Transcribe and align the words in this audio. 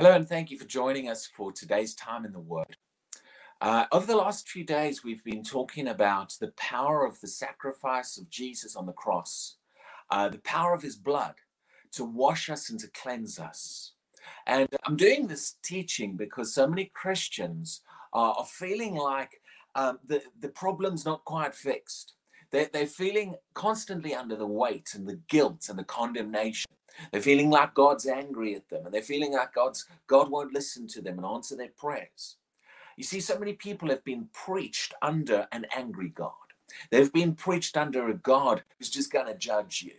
Hello, 0.00 0.12
and 0.12 0.26
thank 0.26 0.50
you 0.50 0.56
for 0.56 0.64
joining 0.64 1.10
us 1.10 1.26
for 1.26 1.52
today's 1.52 1.94
time 1.94 2.24
in 2.24 2.32
the 2.32 2.40
Word. 2.40 2.78
Uh, 3.60 3.84
over 3.92 4.06
the 4.06 4.16
last 4.16 4.48
few 4.48 4.64
days, 4.64 5.04
we've 5.04 5.22
been 5.24 5.44
talking 5.44 5.88
about 5.88 6.34
the 6.40 6.52
power 6.56 7.04
of 7.04 7.20
the 7.20 7.26
sacrifice 7.28 8.16
of 8.16 8.30
Jesus 8.30 8.76
on 8.76 8.86
the 8.86 8.94
cross, 8.94 9.56
uh, 10.10 10.30
the 10.30 10.38
power 10.38 10.72
of 10.72 10.80
his 10.80 10.96
blood 10.96 11.34
to 11.92 12.02
wash 12.02 12.48
us 12.48 12.70
and 12.70 12.80
to 12.80 12.88
cleanse 12.94 13.38
us. 13.38 13.92
And 14.46 14.66
I'm 14.84 14.96
doing 14.96 15.26
this 15.26 15.56
teaching 15.62 16.16
because 16.16 16.54
so 16.54 16.66
many 16.66 16.90
Christians 16.94 17.82
are, 18.14 18.32
are 18.38 18.46
feeling 18.46 18.94
like 18.94 19.42
um, 19.74 19.98
the, 20.06 20.22
the 20.40 20.48
problem's 20.48 21.04
not 21.04 21.26
quite 21.26 21.54
fixed. 21.54 22.14
They're, 22.52 22.70
they're 22.72 22.86
feeling 22.86 23.36
constantly 23.54 24.14
under 24.14 24.36
the 24.36 24.46
weight 24.46 24.92
and 24.94 25.08
the 25.08 25.20
guilt 25.28 25.68
and 25.68 25.78
the 25.78 25.84
condemnation. 25.84 26.70
They're 27.12 27.22
feeling 27.22 27.50
like 27.50 27.74
God's 27.74 28.06
angry 28.06 28.54
at 28.54 28.68
them 28.70 28.86
and 28.86 28.94
they're 28.94 29.02
feeling 29.02 29.32
like 29.32 29.54
God's 29.54 29.86
God 30.06 30.30
won't 30.30 30.54
listen 30.54 30.86
to 30.88 31.02
them 31.02 31.18
and 31.18 31.26
answer 31.26 31.56
their 31.56 31.70
prayers. 31.76 32.36
You 32.96 33.04
see, 33.04 33.20
so 33.20 33.38
many 33.38 33.54
people 33.54 33.88
have 33.90 34.04
been 34.04 34.28
preached 34.32 34.94
under 35.02 35.48
an 35.52 35.66
angry 35.74 36.08
God. 36.10 36.32
They've 36.90 37.12
been 37.12 37.34
preached 37.34 37.76
under 37.76 38.08
a 38.08 38.14
God 38.14 38.64
who's 38.78 38.90
just 38.90 39.12
going 39.12 39.26
to 39.26 39.36
judge 39.36 39.82
you. 39.82 39.94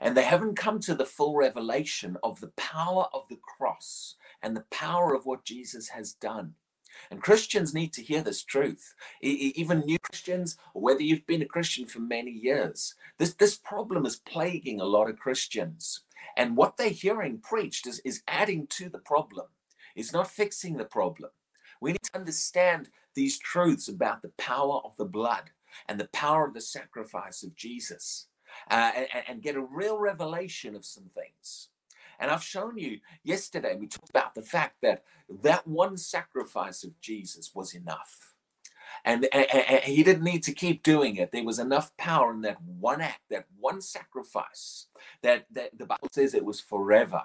And 0.00 0.16
they 0.16 0.24
haven't 0.24 0.56
come 0.56 0.80
to 0.80 0.94
the 0.94 1.06
full 1.06 1.36
revelation 1.36 2.16
of 2.22 2.40
the 2.40 2.52
power 2.56 3.06
of 3.12 3.24
the 3.28 3.38
cross 3.58 4.16
and 4.42 4.56
the 4.56 4.64
power 4.70 5.14
of 5.14 5.26
what 5.26 5.44
Jesus 5.44 5.90
has 5.90 6.14
done. 6.14 6.54
And 7.10 7.22
Christians 7.22 7.74
need 7.74 7.92
to 7.94 8.02
hear 8.02 8.22
this 8.22 8.42
truth. 8.42 8.94
Even 9.20 9.80
new 9.80 9.98
Christians, 9.98 10.56
or 10.74 10.82
whether 10.82 11.02
you've 11.02 11.26
been 11.26 11.42
a 11.42 11.46
Christian 11.46 11.86
for 11.86 12.00
many 12.00 12.30
years, 12.30 12.94
this, 13.18 13.34
this 13.34 13.56
problem 13.56 14.06
is 14.06 14.16
plaguing 14.16 14.80
a 14.80 14.84
lot 14.84 15.10
of 15.10 15.18
Christians. 15.18 16.00
And 16.36 16.56
what 16.56 16.76
they're 16.76 16.90
hearing 16.90 17.38
preached 17.38 17.86
is, 17.86 18.00
is 18.04 18.22
adding 18.28 18.66
to 18.68 18.88
the 18.88 18.98
problem, 18.98 19.46
it's 19.94 20.12
not 20.12 20.30
fixing 20.30 20.76
the 20.76 20.84
problem. 20.84 21.30
We 21.80 21.92
need 21.92 22.02
to 22.04 22.18
understand 22.18 22.88
these 23.14 23.38
truths 23.38 23.88
about 23.88 24.22
the 24.22 24.32
power 24.38 24.80
of 24.84 24.96
the 24.96 25.04
blood 25.04 25.50
and 25.88 25.98
the 25.98 26.08
power 26.12 26.46
of 26.46 26.54
the 26.54 26.60
sacrifice 26.60 27.42
of 27.42 27.54
Jesus 27.56 28.28
uh, 28.70 28.92
and, 28.96 29.08
and 29.28 29.42
get 29.42 29.56
a 29.56 29.60
real 29.60 29.98
revelation 29.98 30.74
of 30.74 30.84
some 30.84 31.10
things. 31.14 31.68
And 32.22 32.30
I've 32.30 32.44
shown 32.44 32.78
you 32.78 33.00
yesterday, 33.24 33.74
we 33.74 33.88
talked 33.88 34.08
about 34.08 34.36
the 34.36 34.42
fact 34.42 34.76
that 34.82 35.02
that 35.42 35.66
one 35.66 35.96
sacrifice 35.96 36.84
of 36.84 36.98
Jesus 37.00 37.50
was 37.52 37.74
enough. 37.74 38.34
And, 39.04 39.26
and, 39.32 39.46
and, 39.50 39.82
he 39.82 40.04
didn't 40.04 40.22
need 40.22 40.44
to 40.44 40.52
keep 40.52 40.84
doing 40.84 41.16
it. 41.16 41.32
There 41.32 41.44
was 41.44 41.58
enough 41.58 41.94
power 41.96 42.32
in 42.32 42.42
that 42.42 42.62
one 42.62 43.00
act, 43.00 43.22
that 43.30 43.46
one 43.58 43.80
sacrifice, 43.80 44.86
that, 45.22 45.46
that 45.50 45.76
the 45.76 45.84
Bible 45.84 46.08
says 46.12 46.32
it 46.32 46.44
was 46.44 46.60
forever. 46.60 47.22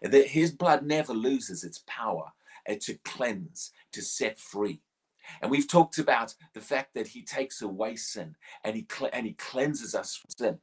That 0.00 0.28
his 0.28 0.50
blood 0.50 0.82
never 0.82 1.12
loses 1.12 1.62
its 1.62 1.84
power 1.86 2.32
uh, 2.66 2.76
to 2.80 2.94
cleanse, 3.04 3.72
to 3.92 4.00
set 4.00 4.38
free. 4.38 4.80
And 5.42 5.50
we've 5.50 5.68
talked 5.68 5.98
about 5.98 6.34
the 6.54 6.62
fact 6.62 6.94
that 6.94 7.08
he 7.08 7.20
takes 7.20 7.60
away 7.60 7.96
sin 7.96 8.34
and 8.64 8.76
he, 8.76 8.86
and 9.12 9.26
he 9.26 9.34
cleanses 9.34 9.94
us 9.94 10.16
from 10.16 10.30
sin. 10.30 10.58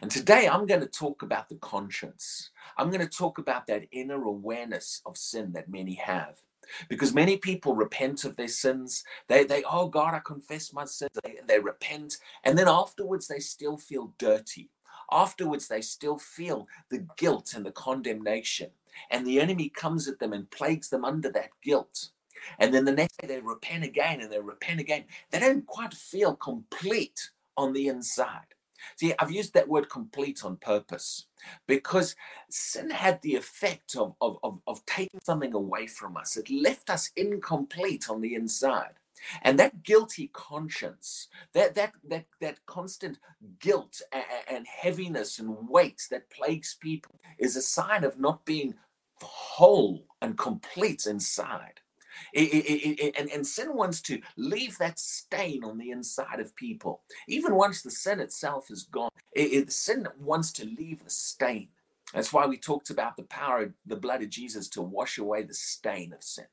And 0.00 0.10
today 0.10 0.48
I'm 0.48 0.66
going 0.66 0.80
to 0.80 0.86
talk 0.86 1.22
about 1.22 1.48
the 1.48 1.56
conscience. 1.56 2.50
I'm 2.76 2.90
going 2.90 3.06
to 3.06 3.18
talk 3.18 3.38
about 3.38 3.66
that 3.66 3.84
inner 3.92 4.22
awareness 4.24 5.02
of 5.06 5.16
sin 5.16 5.52
that 5.52 5.70
many 5.70 5.94
have. 5.94 6.40
Because 6.88 7.12
many 7.12 7.36
people 7.36 7.74
repent 7.74 8.24
of 8.24 8.36
their 8.36 8.48
sins. 8.48 9.04
They, 9.28 9.44
they 9.44 9.64
oh 9.64 9.88
God, 9.88 10.14
I 10.14 10.20
confess 10.20 10.72
my 10.72 10.84
sins. 10.84 11.10
They, 11.22 11.38
they 11.46 11.58
repent. 11.58 12.18
And 12.44 12.56
then 12.56 12.68
afterwards, 12.68 13.26
they 13.26 13.40
still 13.40 13.76
feel 13.76 14.14
dirty. 14.18 14.70
Afterwards, 15.10 15.68
they 15.68 15.82
still 15.82 16.18
feel 16.18 16.68
the 16.88 17.06
guilt 17.16 17.52
and 17.54 17.66
the 17.66 17.72
condemnation. 17.72 18.70
And 19.10 19.26
the 19.26 19.40
enemy 19.40 19.68
comes 19.68 20.08
at 20.08 20.18
them 20.18 20.32
and 20.32 20.50
plagues 20.50 20.88
them 20.88 21.04
under 21.04 21.30
that 21.32 21.50
guilt. 21.62 22.10
And 22.58 22.72
then 22.72 22.84
the 22.84 22.92
next 22.92 23.18
day, 23.18 23.26
they 23.26 23.40
repent 23.40 23.84
again 23.84 24.20
and 24.20 24.32
they 24.32 24.40
repent 24.40 24.80
again. 24.80 25.04
They 25.30 25.40
don't 25.40 25.66
quite 25.66 25.94
feel 25.94 26.34
complete 26.34 27.30
on 27.56 27.72
the 27.72 27.88
inside. 27.88 28.54
See, 28.96 29.14
I've 29.18 29.30
used 29.30 29.54
that 29.54 29.68
word 29.68 29.88
complete 29.90 30.44
on 30.44 30.56
purpose 30.56 31.26
because 31.66 32.16
sin 32.50 32.90
had 32.90 33.20
the 33.22 33.34
effect 33.34 33.96
of, 33.96 34.14
of, 34.20 34.38
of, 34.42 34.60
of, 34.66 34.84
taking 34.86 35.20
something 35.24 35.54
away 35.54 35.86
from 35.86 36.16
us. 36.16 36.36
It 36.36 36.50
left 36.50 36.90
us 36.90 37.10
incomplete 37.16 38.08
on 38.08 38.20
the 38.20 38.34
inside. 38.34 38.94
And 39.42 39.58
that 39.58 39.84
guilty 39.84 40.30
conscience, 40.32 41.28
that 41.54 41.76
that 41.76 41.92
that 42.08 42.24
that 42.40 42.66
constant 42.66 43.18
guilt 43.60 44.02
and, 44.12 44.24
and 44.48 44.66
heaviness 44.66 45.38
and 45.38 45.68
weight 45.68 46.02
that 46.10 46.28
plagues 46.30 46.76
people 46.80 47.20
is 47.38 47.54
a 47.56 47.62
sign 47.62 48.02
of 48.02 48.18
not 48.18 48.44
being 48.44 48.74
whole 49.22 50.06
and 50.20 50.38
complete 50.38 51.06
inside. 51.06 51.81
It, 52.32 52.52
it, 52.52 53.00
it, 53.00 53.14
and, 53.18 53.30
and 53.30 53.46
sin 53.46 53.74
wants 53.74 54.00
to 54.02 54.20
leave 54.36 54.78
that 54.78 54.98
stain 54.98 55.64
on 55.64 55.78
the 55.78 55.90
inside 55.90 56.40
of 56.40 56.54
people. 56.56 57.02
Even 57.28 57.54
once 57.54 57.82
the 57.82 57.90
sin 57.90 58.20
itself 58.20 58.70
is 58.70 58.84
gone, 58.84 59.10
sin 59.68 60.06
wants 60.18 60.52
to 60.52 60.64
leave 60.64 61.04
the 61.04 61.10
stain. 61.10 61.68
That's 62.14 62.32
why 62.32 62.46
we 62.46 62.58
talked 62.58 62.90
about 62.90 63.16
the 63.16 63.22
power 63.24 63.62
of 63.62 63.72
the 63.86 63.96
blood 63.96 64.22
of 64.22 64.30
Jesus 64.30 64.68
to 64.70 64.82
wash 64.82 65.18
away 65.18 65.42
the 65.42 65.54
stain 65.54 66.12
of 66.12 66.22
sin. 66.22 66.46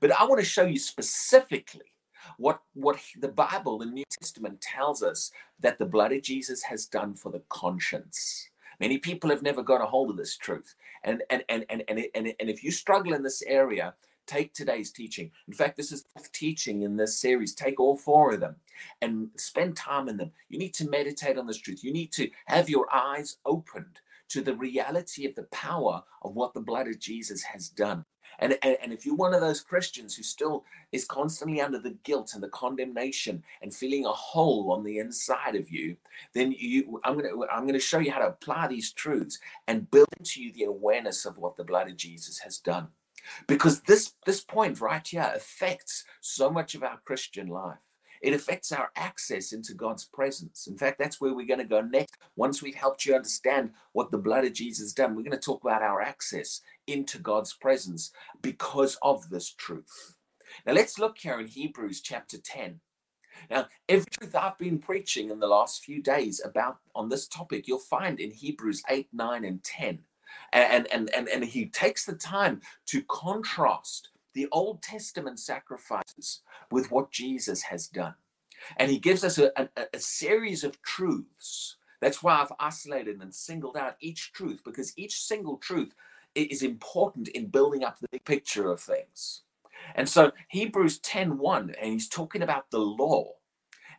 But 0.00 0.18
I 0.18 0.24
want 0.24 0.40
to 0.40 0.46
show 0.46 0.64
you 0.64 0.78
specifically 0.78 1.92
what, 2.38 2.60
what 2.72 2.98
the 3.20 3.28
Bible, 3.28 3.78
the 3.78 3.86
New 3.86 4.04
Testament, 4.08 4.60
tells 4.60 5.02
us 5.02 5.30
that 5.60 5.78
the 5.78 5.86
blood 5.86 6.12
of 6.12 6.22
Jesus 6.22 6.62
has 6.62 6.86
done 6.86 7.14
for 7.14 7.30
the 7.30 7.42
conscience. 7.50 8.48
Many 8.80 8.98
people 8.98 9.30
have 9.30 9.42
never 9.42 9.62
got 9.62 9.82
a 9.82 9.86
hold 9.86 10.10
of 10.10 10.16
this 10.16 10.36
truth. 10.36 10.74
And, 11.04 11.22
and, 11.30 11.44
and, 11.48 11.64
and, 11.68 11.84
and, 11.88 12.00
and, 12.14 12.32
and 12.40 12.50
if 12.50 12.64
you 12.64 12.70
struggle 12.70 13.12
in 13.12 13.22
this 13.22 13.42
area, 13.42 13.94
Take 14.26 14.54
today's 14.54 14.90
teaching. 14.90 15.30
In 15.46 15.54
fact, 15.54 15.76
this 15.76 15.92
is 15.92 16.04
teaching 16.32 16.82
in 16.82 16.96
this 16.96 17.18
series. 17.18 17.54
Take 17.54 17.78
all 17.78 17.96
four 17.96 18.32
of 18.32 18.40
them 18.40 18.56
and 19.02 19.28
spend 19.36 19.76
time 19.76 20.08
in 20.08 20.16
them. 20.16 20.32
You 20.48 20.58
need 20.58 20.74
to 20.74 20.88
meditate 20.88 21.36
on 21.36 21.46
this 21.46 21.58
truth. 21.58 21.84
You 21.84 21.92
need 21.92 22.12
to 22.12 22.30
have 22.46 22.70
your 22.70 22.86
eyes 22.92 23.36
opened 23.44 24.00
to 24.30 24.40
the 24.40 24.54
reality 24.54 25.26
of 25.26 25.34
the 25.34 25.44
power 25.44 26.02
of 26.22 26.34
what 26.34 26.54
the 26.54 26.60
blood 26.60 26.88
of 26.88 26.98
Jesus 26.98 27.42
has 27.42 27.68
done. 27.68 28.04
And, 28.38 28.58
and, 28.62 28.76
and, 28.82 28.92
if 28.92 29.06
you're 29.06 29.14
one 29.14 29.34
of 29.34 29.40
those 29.40 29.60
Christians 29.60 30.16
who 30.16 30.24
still 30.24 30.64
is 30.90 31.04
constantly 31.04 31.60
under 31.60 31.78
the 31.78 31.96
guilt 32.02 32.32
and 32.34 32.42
the 32.42 32.48
condemnation 32.48 33.44
and 33.62 33.72
feeling 33.72 34.06
a 34.06 34.12
hole 34.12 34.72
on 34.72 34.82
the 34.82 34.98
inside 34.98 35.54
of 35.54 35.70
you, 35.70 35.96
then 36.32 36.52
you 36.58 37.00
I'm 37.04 37.14
gonna 37.14 37.28
I'm 37.52 37.64
gonna 37.64 37.78
show 37.78 38.00
you 38.00 38.10
how 38.10 38.18
to 38.18 38.28
apply 38.28 38.66
these 38.66 38.92
truths 38.92 39.38
and 39.68 39.88
build 39.88 40.08
into 40.18 40.42
you 40.42 40.52
the 40.52 40.64
awareness 40.64 41.26
of 41.26 41.38
what 41.38 41.56
the 41.56 41.62
blood 41.62 41.88
of 41.88 41.96
Jesus 41.96 42.38
has 42.38 42.58
done 42.58 42.88
because 43.46 43.82
this 43.82 44.12
this 44.26 44.40
point 44.40 44.80
right 44.80 45.06
here 45.06 45.32
affects 45.34 46.04
so 46.20 46.50
much 46.50 46.74
of 46.74 46.82
our 46.82 47.00
christian 47.04 47.48
life. 47.48 47.78
It 48.22 48.32
affects 48.32 48.72
our 48.72 48.90
access 48.96 49.52
into 49.52 49.74
god's 49.74 50.04
presence. 50.04 50.66
In 50.66 50.76
fact 50.76 50.98
that's 50.98 51.20
where 51.20 51.34
we're 51.34 51.46
going 51.46 51.58
to 51.58 51.64
go 51.64 51.82
next. 51.82 52.16
Once 52.36 52.62
we've 52.62 52.74
helped 52.74 53.04
you 53.04 53.14
understand 53.14 53.70
what 53.92 54.10
the 54.10 54.18
blood 54.18 54.44
of 54.44 54.52
jesus 54.52 54.92
done 54.92 55.14
we're 55.14 55.22
going 55.22 55.32
to 55.32 55.38
talk 55.38 55.62
about 55.62 55.82
our 55.82 56.00
access 56.00 56.60
into 56.86 57.18
god's 57.18 57.52
presence 57.52 58.12
because 58.42 58.98
of 59.02 59.30
this 59.30 59.50
truth. 59.52 60.16
Now 60.66 60.72
let's 60.72 60.98
look 60.98 61.18
here 61.18 61.38
in 61.38 61.46
hebrews 61.46 62.00
chapter 62.00 62.38
10 62.38 62.80
now, 63.50 63.66
every 63.88 64.06
truth 64.10 64.34
I've 64.34 64.58
been 64.58 64.78
preaching 64.78 65.30
in 65.30 65.40
the 65.40 65.46
last 65.46 65.84
few 65.84 66.02
days 66.02 66.40
about 66.44 66.78
on 66.94 67.08
this 67.08 67.26
topic, 67.26 67.66
you'll 67.66 67.78
find 67.78 68.20
in 68.20 68.30
Hebrews 68.30 68.82
8, 68.88 69.08
9, 69.12 69.44
and 69.44 69.62
10 69.62 69.98
and, 70.52 70.86
and, 70.92 71.10
and, 71.14 71.28
and 71.28 71.44
he 71.44 71.66
takes 71.66 72.04
the 72.04 72.14
time 72.14 72.60
to 72.86 73.02
contrast 73.02 74.10
the 74.34 74.48
Old 74.52 74.82
Testament 74.82 75.38
sacrifices 75.38 76.42
with 76.70 76.90
what 76.90 77.10
Jesus 77.10 77.62
has 77.62 77.86
done. 77.88 78.14
And 78.76 78.90
he 78.90 78.98
gives 78.98 79.24
us 79.24 79.38
a, 79.38 79.52
a, 79.56 79.68
a 79.94 79.98
series 79.98 80.64
of 80.64 80.80
truths. 80.82 81.76
That's 82.00 82.22
why 82.22 82.40
I've 82.40 82.52
isolated 82.58 83.20
and 83.20 83.34
singled 83.34 83.76
out 83.76 83.96
each 84.00 84.32
truth, 84.32 84.62
because 84.64 84.92
each 84.96 85.22
single 85.22 85.56
truth 85.58 85.94
is 86.34 86.62
important 86.62 87.28
in 87.28 87.46
building 87.46 87.84
up 87.84 87.98
the 87.98 88.08
big 88.10 88.24
picture 88.24 88.70
of 88.70 88.80
things. 88.80 89.42
And 89.94 90.08
so 90.08 90.32
Hebrews 90.48 90.98
10 90.98 91.38
1, 91.38 91.74
and 91.80 91.92
he's 91.92 92.08
talking 92.08 92.42
about 92.42 92.70
the 92.70 92.78
law 92.78 93.34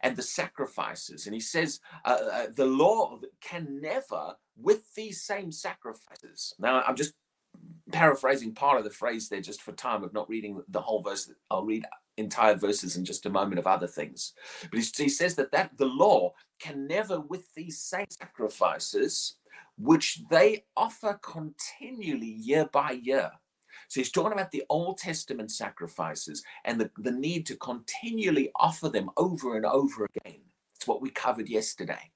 and 0.06 0.16
the 0.16 0.22
sacrifices. 0.22 1.26
And 1.26 1.34
he 1.34 1.42
says 1.42 1.80
uh, 2.06 2.20
uh, 2.32 2.46
the 2.56 2.66
law 2.68 3.20
can 3.42 3.82
never, 3.82 4.36
with 4.56 4.94
these 4.94 5.24
same 5.24 5.52
sacrifices. 5.52 6.54
Now, 6.60 6.84
I'm 6.88 6.96
just 6.96 7.14
paraphrasing 7.92 8.54
part 8.54 8.78
of 8.78 8.84
the 8.84 8.92
phrase 8.92 9.30
there 9.30 9.42
just 9.42 9.64
for 9.64 9.72
time 9.72 10.04
of 10.04 10.14
not 10.14 10.30
reading 10.30 10.62
the 10.68 10.82
whole 10.82 11.02
verse. 11.02 11.32
I'll 11.50 11.66
read 11.66 11.86
entire 12.18 12.56
verses 12.56 12.98
in 12.98 13.04
just 13.04 13.26
a 13.26 13.32
moment 13.32 13.58
of 13.58 13.66
other 13.66 13.88
things. 13.88 14.34
But 14.70 14.80
he, 14.80 14.86
he 15.04 15.10
says 15.10 15.34
that, 15.36 15.52
that 15.52 15.76
the 15.78 15.88
law 15.88 16.34
can 16.60 16.86
never, 16.86 17.20
with 17.20 17.52
these 17.56 17.82
same 17.82 18.06
sacrifices, 18.10 19.38
which 19.78 20.22
they 20.30 20.66
offer 20.78 21.20
continually 21.24 22.30
year 22.30 22.70
by 22.72 22.92
year, 22.92 23.32
so 23.88 24.00
he's 24.00 24.12
talking 24.12 24.34
about 24.34 24.52
the 24.52 24.64
Old 24.70 24.98
Testament 24.98 25.52
sacrifices 25.52 26.44
and 26.64 26.80
the, 26.80 26.90
the 26.98 27.12
need 27.12 27.46
to 27.48 27.56
continually 27.56 28.52
offer 28.56 28.90
them 28.90 29.10
over 29.18 29.56
and 29.56 29.66
over 29.66 30.06
again. 30.06 30.42
It's 30.76 30.88
what 30.88 31.02
we 31.02 31.10
covered 31.10 31.50
yesterday. 31.50 32.12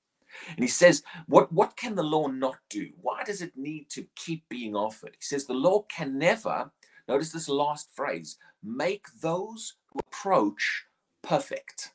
And 0.50 0.60
he 0.60 0.68
says, 0.68 1.04
what, 1.28 1.52
what 1.52 1.76
can 1.76 1.96
the 1.96 2.04
law 2.04 2.28
not 2.28 2.58
do? 2.70 2.90
Why 3.02 3.24
does 3.24 3.42
it 3.42 3.58
need 3.58 3.90
to 3.92 4.06
keep 4.16 4.48
being 4.48 4.76
offered? 4.76 5.12
He 5.20 5.24
says, 5.24 5.46
the 5.46 5.54
law 5.54 5.86
can 5.90 6.18
never, 6.18 6.72
Notice 7.10 7.32
this 7.32 7.50
last 7.50 7.90
phrase 7.96 8.38
make 8.64 9.08
those 9.20 9.74
who 9.88 10.00
approach 10.00 10.86
perfect. 11.24 11.92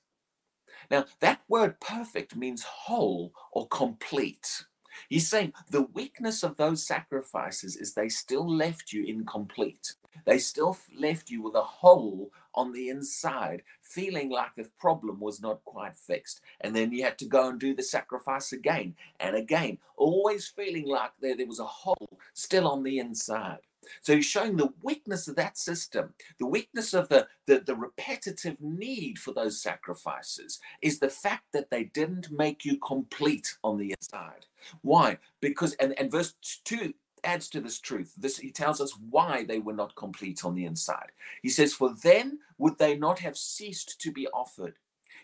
Now, 0.91 1.05
that 1.21 1.43
word 1.49 1.79
perfect 1.81 2.35
means 2.35 2.65
whole 2.65 3.33
or 3.53 3.69
complete. 3.69 4.65
He's 5.09 5.29
saying 5.29 5.53
the 5.71 5.83
weakness 5.83 6.43
of 6.43 6.57
those 6.57 6.87
sacrifices 6.87 7.77
is 7.77 7.95
they 7.95 8.09
still 8.09 8.49
left 8.49 8.93
you 8.93 9.05
incomplete. 9.05 9.95
They 10.25 10.39
still 10.39 10.77
left 10.97 11.31
you 11.31 11.43
with 11.43 11.55
a 11.55 11.63
hole 11.63 12.31
on 12.55 12.73
the 12.73 12.89
inside, 12.89 13.63
feeling 13.83 14.31
like 14.31 14.55
the 14.57 14.71
problem 14.79 15.21
was 15.21 15.43
not 15.43 15.65
quite 15.65 15.97
fixed. 15.97 16.41
And 16.61 16.75
then 16.75 16.93
you 16.93 17.03
had 17.03 17.19
to 17.19 17.27
go 17.27 17.49
and 17.49 17.59
do 17.59 17.75
the 17.75 17.83
sacrifice 17.83 18.53
again 18.53 18.95
and 19.19 19.35
again, 19.37 19.79
always 19.97 20.47
feeling 20.47 20.87
like 20.87 21.11
there, 21.21 21.37
there 21.37 21.47
was 21.47 21.59
a 21.59 21.65
hole 21.65 22.19
still 22.33 22.69
on 22.69 22.83
the 22.85 22.99
inside. 22.99 23.59
So 24.03 24.15
he's 24.15 24.25
showing 24.25 24.57
the 24.57 24.73
weakness 24.83 25.29
of 25.29 25.37
that 25.37 25.59
system, 25.59 26.15
the 26.39 26.47
weakness 26.47 26.95
of 26.95 27.09
the, 27.09 27.27
the, 27.47 27.61
the, 27.61 27.75
repetitive 27.75 28.57
need 28.61 29.19
for 29.19 29.33
those 29.33 29.61
sacrifices 29.61 30.61
is 30.81 30.99
the 30.99 31.09
fact 31.09 31.45
that 31.53 31.71
they 31.71 31.85
didn't 31.85 32.31
make 32.31 32.65
you 32.65 32.79
complete 32.79 33.57
on 33.63 33.77
the 33.77 33.93
inside. 33.93 34.47
Why? 34.83 35.19
Because, 35.41 35.75
and, 35.75 35.99
and 35.99 36.11
verse 36.11 36.35
2 36.65 36.95
adds 37.25 37.49
to 37.49 37.61
this 37.61 37.81
truth. 37.81 38.15
This 38.17 38.39
he 38.39 38.51
tells 38.51 38.81
us 38.81 38.93
why 39.11 39.45
they 39.45 39.59
were 39.59 39.73
not 39.73 39.97
complete 39.97 40.45
on 40.45 40.55
the 40.55 40.65
inside. 40.65 41.13
He 41.43 41.49
says, 41.49 41.73
For 41.73 41.95
then 42.03 42.39
would 42.59 42.79
they 42.79 42.97
not 42.97 43.19
have 43.21 43.37
ceased 43.37 44.01
to 44.03 44.13
be 44.13 44.29
offered. 44.29 44.77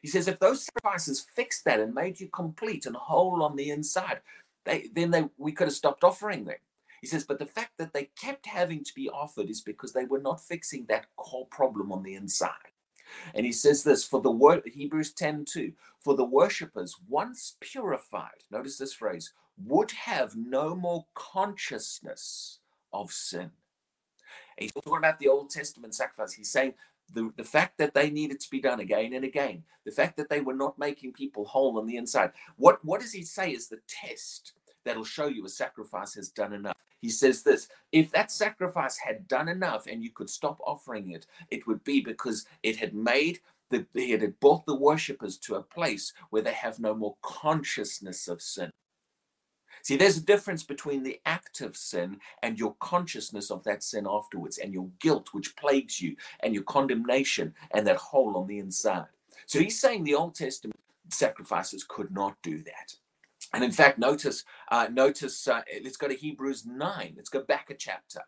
He 0.02 0.08
says, 0.08 0.28
if 0.28 0.38
those 0.38 0.64
sacrifices 0.64 1.26
fixed 1.34 1.64
that 1.64 1.80
and 1.80 1.94
made 1.94 2.20
you 2.20 2.28
complete 2.28 2.86
and 2.86 2.96
whole 2.96 3.42
on 3.42 3.56
the 3.56 3.70
inside, 3.70 4.20
they, 4.64 4.88
then 4.94 5.10
they, 5.10 5.28
we 5.36 5.52
could 5.52 5.66
have 5.66 5.74
stopped 5.74 6.04
offering 6.04 6.44
them. 6.44 6.56
He 7.00 7.06
says, 7.06 7.24
but 7.24 7.38
the 7.38 7.46
fact 7.46 7.78
that 7.78 7.92
they 7.92 8.10
kept 8.20 8.46
having 8.46 8.84
to 8.84 8.94
be 8.94 9.08
offered 9.08 9.48
is 9.48 9.60
because 9.60 9.92
they 9.92 10.04
were 10.04 10.20
not 10.20 10.40
fixing 10.44 10.86
that 10.86 11.06
core 11.16 11.46
problem 11.46 11.92
on 11.92 12.02
the 12.02 12.14
inside. 12.14 12.50
And 13.34 13.44
he 13.46 13.52
says 13.52 13.82
this 13.82 14.04
for 14.04 14.20
the 14.20 14.30
word 14.30 14.62
Hebrews 14.66 15.12
10 15.14 15.44
2 15.44 15.72
for 16.00 16.14
the 16.14 16.24
worshippers 16.24 16.96
once 17.08 17.56
purified, 17.60 18.44
notice 18.50 18.78
this 18.78 18.92
phrase, 18.94 19.32
would 19.64 19.90
have 19.90 20.36
no 20.36 20.74
more 20.74 21.06
consciousness 21.14 22.60
of 22.92 23.10
sin. 23.12 23.40
And 23.40 23.50
he's 24.58 24.72
talking 24.72 24.96
about 24.96 25.18
the 25.18 25.28
Old 25.28 25.50
Testament 25.50 25.94
sacrifice. 25.94 26.32
He's 26.32 26.50
saying 26.50 26.74
the, 27.12 27.32
the 27.36 27.44
fact 27.44 27.78
that 27.78 27.94
they 27.94 28.10
needed 28.10 28.40
to 28.40 28.50
be 28.50 28.60
done 28.60 28.80
again 28.80 29.12
and 29.12 29.24
again, 29.24 29.64
the 29.84 29.90
fact 29.90 30.16
that 30.16 30.30
they 30.30 30.40
were 30.40 30.54
not 30.54 30.78
making 30.78 31.12
people 31.12 31.44
whole 31.44 31.78
on 31.78 31.86
the 31.86 31.96
inside. 31.96 32.32
What, 32.56 32.84
what 32.84 33.00
does 33.00 33.12
he 33.12 33.22
say 33.24 33.50
is 33.50 33.68
the 33.68 33.80
test 33.88 34.52
that'll 34.84 35.04
show 35.04 35.26
you 35.26 35.44
a 35.44 35.48
sacrifice 35.48 36.14
has 36.14 36.28
done 36.28 36.52
enough? 36.52 36.76
He 37.00 37.08
says 37.08 37.42
this 37.42 37.68
if 37.92 38.10
that 38.10 38.30
sacrifice 38.30 38.98
had 38.98 39.26
done 39.26 39.48
enough 39.48 39.86
and 39.86 40.02
you 40.02 40.10
could 40.10 40.30
stop 40.30 40.60
offering 40.66 41.10
it, 41.10 41.26
it 41.50 41.66
would 41.66 41.82
be 41.84 42.00
because 42.00 42.46
it 42.62 42.76
had 42.76 42.94
made 42.94 43.40
the, 43.70 43.86
it 43.94 44.20
had 44.20 44.38
brought 44.40 44.66
the 44.66 44.74
worshippers 44.74 45.38
to 45.38 45.54
a 45.54 45.62
place 45.62 46.12
where 46.30 46.42
they 46.42 46.52
have 46.52 46.78
no 46.80 46.94
more 46.94 47.16
consciousness 47.22 48.28
of 48.28 48.42
sin. 48.42 48.70
See, 49.82 49.96
there's 49.96 50.18
a 50.18 50.24
difference 50.24 50.62
between 50.62 51.02
the 51.02 51.20
act 51.24 51.60
of 51.60 51.76
sin 51.76 52.18
and 52.42 52.58
your 52.58 52.74
consciousness 52.80 53.50
of 53.50 53.64
that 53.64 53.82
sin 53.82 54.06
afterwards, 54.08 54.58
and 54.58 54.74
your 54.74 54.90
guilt, 55.00 55.28
which 55.32 55.56
plagues 55.56 56.00
you, 56.00 56.16
and 56.40 56.52
your 56.52 56.64
condemnation, 56.64 57.54
and 57.70 57.86
that 57.86 57.96
hole 57.96 58.36
on 58.36 58.46
the 58.46 58.58
inside. 58.58 59.06
So 59.46 59.58
he's 59.58 59.80
saying 59.80 60.04
the 60.04 60.14
Old 60.14 60.34
Testament 60.34 60.78
sacrifices 61.08 61.84
could 61.88 62.12
not 62.12 62.36
do 62.42 62.62
that. 62.64 62.94
And 63.52 63.64
in 63.64 63.72
fact, 63.72 63.98
notice, 63.98 64.44
uh, 64.70 64.88
notice, 64.90 65.46
uh, 65.48 65.62
let's 65.82 65.96
go 65.96 66.08
to 66.08 66.14
Hebrews 66.14 66.66
9. 66.66 67.14
Let's 67.16 67.28
go 67.28 67.42
back 67.42 67.70
a 67.70 67.74
chapter. 67.74 68.20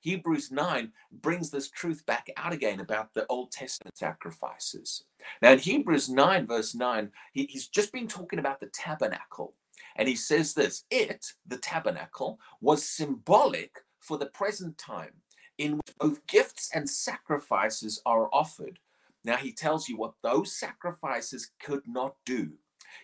Hebrews 0.00 0.50
9 0.50 0.92
brings 1.10 1.50
this 1.50 1.70
truth 1.70 2.06
back 2.06 2.28
out 2.36 2.52
again 2.52 2.80
about 2.80 3.14
the 3.14 3.26
Old 3.28 3.50
Testament 3.50 3.96
sacrifices. 3.96 5.04
Now, 5.42 5.52
in 5.52 5.58
Hebrews 5.58 6.08
9, 6.08 6.46
verse 6.46 6.74
9, 6.74 7.10
he, 7.32 7.46
he's 7.46 7.68
just 7.68 7.92
been 7.92 8.06
talking 8.08 8.38
about 8.38 8.60
the 8.60 8.70
tabernacle. 8.72 9.54
And 9.96 10.08
he 10.08 10.14
says 10.14 10.54
this 10.54 10.84
it, 10.90 11.32
the 11.46 11.58
tabernacle, 11.58 12.38
was 12.60 12.84
symbolic 12.84 13.80
for 14.00 14.18
the 14.18 14.26
present 14.26 14.78
time 14.78 15.14
in 15.58 15.76
which 15.76 15.94
both 15.98 16.26
gifts 16.28 16.70
and 16.72 16.88
sacrifices 16.88 18.00
are 18.06 18.28
offered. 18.32 18.78
Now, 19.24 19.36
he 19.36 19.52
tells 19.52 19.88
you 19.88 19.96
what 19.96 20.14
those 20.22 20.56
sacrifices 20.56 21.50
could 21.60 21.82
not 21.86 22.14
do 22.24 22.52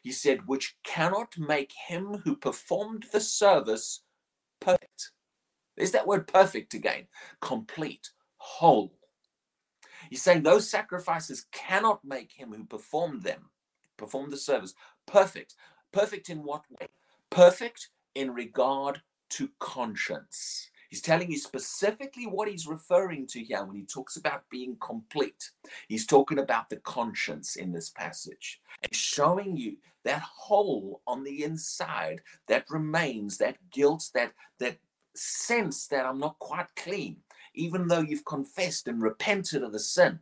he 0.02 0.12
said, 0.12 0.46
which 0.46 0.76
cannot 0.84 1.36
make 1.38 1.72
him 1.88 2.22
who 2.25 2.36
performed 2.36 3.06
the 3.12 3.20
service 3.20 4.02
perfect. 4.60 5.10
There's 5.76 5.92
that 5.92 6.06
word 6.06 6.26
perfect 6.26 6.75
again 6.75 7.06
complete, 7.40 8.10
whole. 8.36 8.92
He's 10.10 10.22
saying 10.22 10.42
those 10.42 10.69
sacrifices 10.69 11.46
cannot 11.52 12.04
make 12.04 12.32
him 12.32 12.52
who 12.52 12.64
performed 12.64 13.22
them, 13.22 13.50
performed 13.96 14.32
the 14.32 14.36
service, 14.36 14.75
perfect. 15.06 15.54
Perfect 15.92 16.28
in 16.28 16.42
what 16.42 16.64
way? 16.70 16.88
Perfect 17.31 17.88
in 18.14 18.34
regard 18.34 19.00
to 19.31 19.50
conscience. 19.60 20.70
He's 20.94 21.00
telling 21.00 21.29
you 21.29 21.38
specifically 21.38 22.25
what 22.25 22.46
he's 22.46 22.69
referring 22.69 23.26
to 23.26 23.43
here 23.43 23.64
when 23.64 23.75
he 23.75 23.82
talks 23.82 24.17
about 24.17 24.49
being 24.49 24.76
complete. 24.76 25.50
He's 25.88 26.06
talking 26.06 26.38
about 26.38 26.70
the 26.70 26.76
conscience 26.76 27.56
in 27.56 27.73
this 27.73 27.91
passage 27.91 28.61
and 28.81 28.94
showing 28.94 29.56
you 29.56 29.79
that 30.05 30.23
hole 30.23 31.02
on 31.05 31.25
the 31.25 31.43
inside 31.43 32.20
that 32.46 32.70
remains, 32.70 33.38
that 33.38 33.56
guilt, 33.73 34.08
that 34.14 34.35
that 34.61 34.76
sense 35.17 35.88
that 35.88 36.06
I'm 36.06 36.20
not 36.20 36.38
quite 36.38 36.69
clean, 36.76 37.17
even 37.56 37.88
though 37.88 37.99
you've 37.99 38.25
confessed 38.25 38.87
and 38.87 39.02
repented 39.02 39.64
of 39.64 39.73
the 39.73 39.81
sin. 39.81 40.20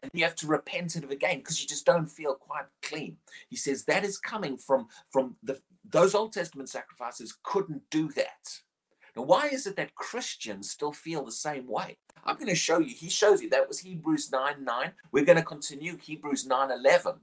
And 0.00 0.10
you 0.14 0.24
have 0.24 0.36
to 0.36 0.46
repent 0.46 0.96
of 0.96 1.04
it 1.04 1.12
again 1.12 1.40
because 1.40 1.60
you 1.60 1.68
just 1.68 1.84
don't 1.84 2.08
feel 2.08 2.36
quite 2.36 2.64
clean. 2.80 3.18
He 3.50 3.56
says 3.56 3.84
that 3.84 4.02
is 4.02 4.16
coming 4.16 4.56
from 4.56 4.88
from 5.10 5.36
the 5.42 5.60
those 5.84 6.14
Old 6.14 6.32
Testament 6.32 6.70
sacrifices 6.70 7.36
couldn't 7.42 7.82
do 7.90 8.10
that. 8.12 8.62
Now, 9.16 9.22
why 9.22 9.48
is 9.48 9.66
it 9.66 9.76
that 9.76 9.94
Christians 9.94 10.70
still 10.70 10.92
feel 10.92 11.24
the 11.24 11.32
same 11.32 11.66
way? 11.66 11.96
I'm 12.24 12.36
going 12.36 12.48
to 12.48 12.54
show 12.54 12.78
you. 12.78 12.94
He 12.94 13.08
shows 13.08 13.40
you 13.40 13.48
that 13.50 13.66
was 13.66 13.78
Hebrews 13.78 14.30
9 14.30 14.64
9. 14.64 14.92
We're 15.12 15.24
going 15.24 15.38
to 15.38 15.44
continue 15.44 15.96
Hebrews 15.96 16.46
9 16.46 16.70
11. 16.70 17.14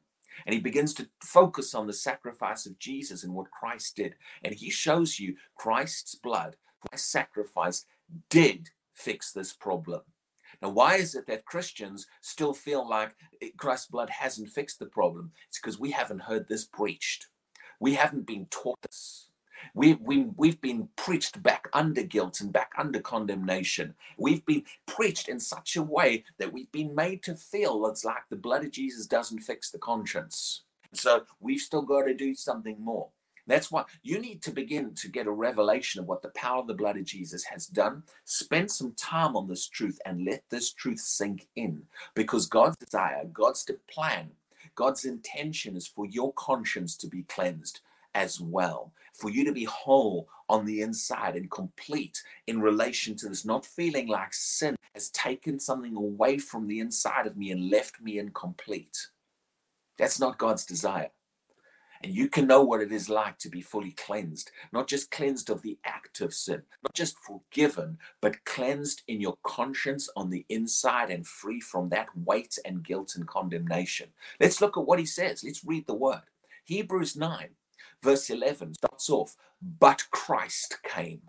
And 0.45 0.53
he 0.53 0.59
begins 0.59 0.93
to 0.95 1.07
focus 1.21 1.75
on 1.75 1.85
the 1.85 1.93
sacrifice 1.93 2.65
of 2.65 2.79
Jesus 2.79 3.23
and 3.23 3.33
what 3.33 3.51
Christ 3.51 3.95
did. 3.95 4.15
And 4.43 4.55
he 4.55 4.71
shows 4.71 5.19
you 5.19 5.35
Christ's 5.55 6.15
blood, 6.15 6.55
Christ's 6.89 7.11
sacrifice 7.11 7.85
did 8.29 8.69
fix 8.93 9.31
this 9.31 9.53
problem. 9.53 10.01
Now, 10.61 10.69
why 10.69 10.95
is 10.95 11.13
it 11.13 11.27
that 11.27 11.45
Christians 11.45 12.07
still 12.21 12.53
feel 12.53 12.87
like 12.87 13.15
Christ's 13.57 13.87
blood 13.87 14.09
hasn't 14.09 14.49
fixed 14.49 14.79
the 14.79 14.85
problem? 14.85 15.31
It's 15.47 15.59
because 15.59 15.79
we 15.79 15.91
haven't 15.91 16.21
heard 16.21 16.47
this 16.47 16.65
preached. 16.65 17.27
We 17.79 17.95
haven't 17.95 18.25
been 18.25 18.47
taught 18.49 18.81
this. 18.81 19.29
We, 19.73 19.95
we, 19.95 20.27
we've 20.35 20.61
been 20.61 20.89
preached 20.95 21.41
back 21.41 21.67
under 21.73 22.03
guilt 22.03 22.41
and 22.41 22.51
back 22.51 22.71
under 22.77 22.99
condemnation. 22.99 23.95
We've 24.17 24.45
been 24.45 24.63
preached 24.85 25.29
in 25.29 25.39
such 25.39 25.75
a 25.75 25.81
way 25.81 26.23
that 26.37 26.53
we've 26.53 26.71
been 26.71 26.95
made 26.95 27.23
to 27.23 27.35
feel 27.35 27.85
it's 27.87 28.05
like 28.05 28.23
the 28.29 28.35
blood 28.35 28.63
of 28.63 28.71
Jesus 28.71 29.05
doesn't 29.05 29.39
fix 29.39 29.71
the 29.71 29.79
conscience. 29.79 30.61
So 30.93 31.23
we've 31.39 31.59
still 31.61 31.81
got 31.81 32.03
to 32.03 32.13
do 32.13 32.35
something 32.35 32.77
more. 32.79 33.09
That's 33.45 33.71
why 33.71 33.83
you 34.03 34.19
need 34.19 34.41
to 34.43 34.51
begin 34.51 34.93
to 34.95 35.09
get 35.09 35.27
a 35.27 35.31
revelation 35.31 35.99
of 35.99 36.07
what 36.07 36.21
the 36.21 36.29
power 36.29 36.59
of 36.59 36.67
the 36.67 36.73
blood 36.73 36.97
of 36.97 37.03
Jesus 37.03 37.43
has 37.45 37.67
done. 37.67 38.03
Spend 38.23 38.71
some 38.71 38.93
time 38.93 39.35
on 39.35 39.47
this 39.47 39.67
truth 39.67 39.99
and 40.05 40.25
let 40.25 40.43
this 40.49 40.71
truth 40.71 40.99
sink 40.99 41.47
in 41.55 41.83
because 42.15 42.45
God's 42.45 42.77
desire, 42.77 43.25
God's 43.33 43.69
plan, 43.89 44.31
God's 44.75 45.03
intention 45.03 45.75
is 45.75 45.87
for 45.87 46.05
your 46.05 46.31
conscience 46.33 46.95
to 46.97 47.07
be 47.07 47.23
cleansed 47.23 47.81
as 48.15 48.39
well 48.39 48.93
for 49.13 49.29
you 49.29 49.45
to 49.45 49.51
be 49.51 49.63
whole 49.65 50.27
on 50.49 50.65
the 50.65 50.81
inside 50.81 51.35
and 51.35 51.49
complete 51.49 52.21
in 52.47 52.61
relation 52.61 53.15
to 53.15 53.29
this, 53.29 53.45
not 53.45 53.65
feeling 53.65 54.07
like 54.07 54.33
sin 54.33 54.75
has 54.93 55.09
taken 55.09 55.59
something 55.59 55.95
away 55.95 56.37
from 56.37 56.67
the 56.67 56.79
inside 56.79 57.27
of 57.27 57.37
me 57.37 57.51
and 57.51 57.69
left 57.69 58.01
me 58.01 58.19
incomplete. 58.19 59.07
That's 59.97 60.19
not 60.19 60.37
God's 60.37 60.65
desire. 60.65 61.11
And 62.03 62.13
you 62.13 62.27
can 62.27 62.47
know 62.47 62.61
what 62.61 62.81
it 62.81 62.91
is 62.91 63.07
like 63.07 63.37
to 63.39 63.49
be 63.49 63.61
fully 63.61 63.91
cleansed, 63.91 64.51
not 64.73 64.89
just 64.89 65.09
cleansed 65.09 65.49
of 65.49 65.61
the 65.61 65.77
act 65.85 66.19
of 66.19 66.33
sin, 66.33 66.63
not 66.83 66.93
just 66.93 67.15
forgiven, 67.19 67.97
but 68.19 68.43
cleansed 68.43 69.03
in 69.07 69.21
your 69.21 69.37
conscience 69.43 70.09
on 70.17 70.29
the 70.29 70.45
inside 70.49 71.09
and 71.09 71.25
free 71.25 71.61
from 71.61 71.87
that 71.89 72.09
weight 72.13 72.57
and 72.65 72.83
guilt 72.83 73.13
and 73.15 73.25
condemnation. 73.25 74.09
Let's 74.41 74.59
look 74.59 74.77
at 74.77 74.85
what 74.85 74.99
he 74.99 75.05
says. 75.05 75.45
Let's 75.45 75.63
read 75.63 75.87
the 75.87 75.93
word. 75.93 76.23
Hebrews 76.65 77.15
9, 77.15 77.49
verse 78.03 78.29
11 78.29 78.75
starts 78.75 79.09
off, 79.09 79.35
but 79.61 80.05
Christ 80.11 80.77
came. 80.83 81.21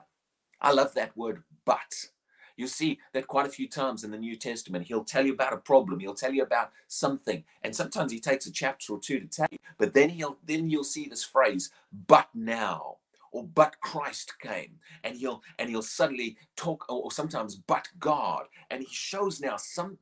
I 0.60 0.72
love 0.72 0.94
that 0.94 1.16
word, 1.16 1.42
but. 1.64 2.08
You 2.56 2.68
see 2.68 3.00
that 3.12 3.26
quite 3.26 3.46
a 3.46 3.50
few 3.50 3.68
times 3.68 4.04
in 4.04 4.12
the 4.12 4.16
New 4.16 4.36
Testament. 4.36 4.86
He'll 4.86 5.02
tell 5.04 5.26
you 5.26 5.32
about 5.32 5.52
a 5.52 5.56
problem. 5.56 5.98
He'll 5.98 6.14
tell 6.14 6.32
you 6.32 6.44
about 6.44 6.70
something, 6.86 7.42
and 7.64 7.74
sometimes 7.74 8.12
he 8.12 8.20
takes 8.20 8.46
a 8.46 8.52
chapter 8.52 8.92
or 8.92 9.00
two 9.00 9.18
to 9.18 9.26
tell 9.26 9.48
you. 9.50 9.58
But 9.76 9.92
then 9.92 10.10
he'll 10.10 10.38
then 10.44 10.70
you'll 10.70 10.84
see 10.84 11.08
this 11.08 11.24
phrase, 11.24 11.70
"but 11.92 12.28
now," 12.32 12.98
or 13.34 13.44
but 13.44 13.80
Christ 13.80 14.38
came, 14.40 14.76
and 15.04 15.16
he'll 15.16 15.42
and 15.58 15.68
he'll 15.68 15.82
suddenly 15.82 16.38
talk, 16.56 16.86
or, 16.88 17.04
or 17.04 17.12
sometimes 17.12 17.56
but 17.56 17.88
God, 17.98 18.44
and 18.70 18.82
he 18.82 18.88
shows 18.90 19.40
now 19.40 19.56
some 19.58 19.98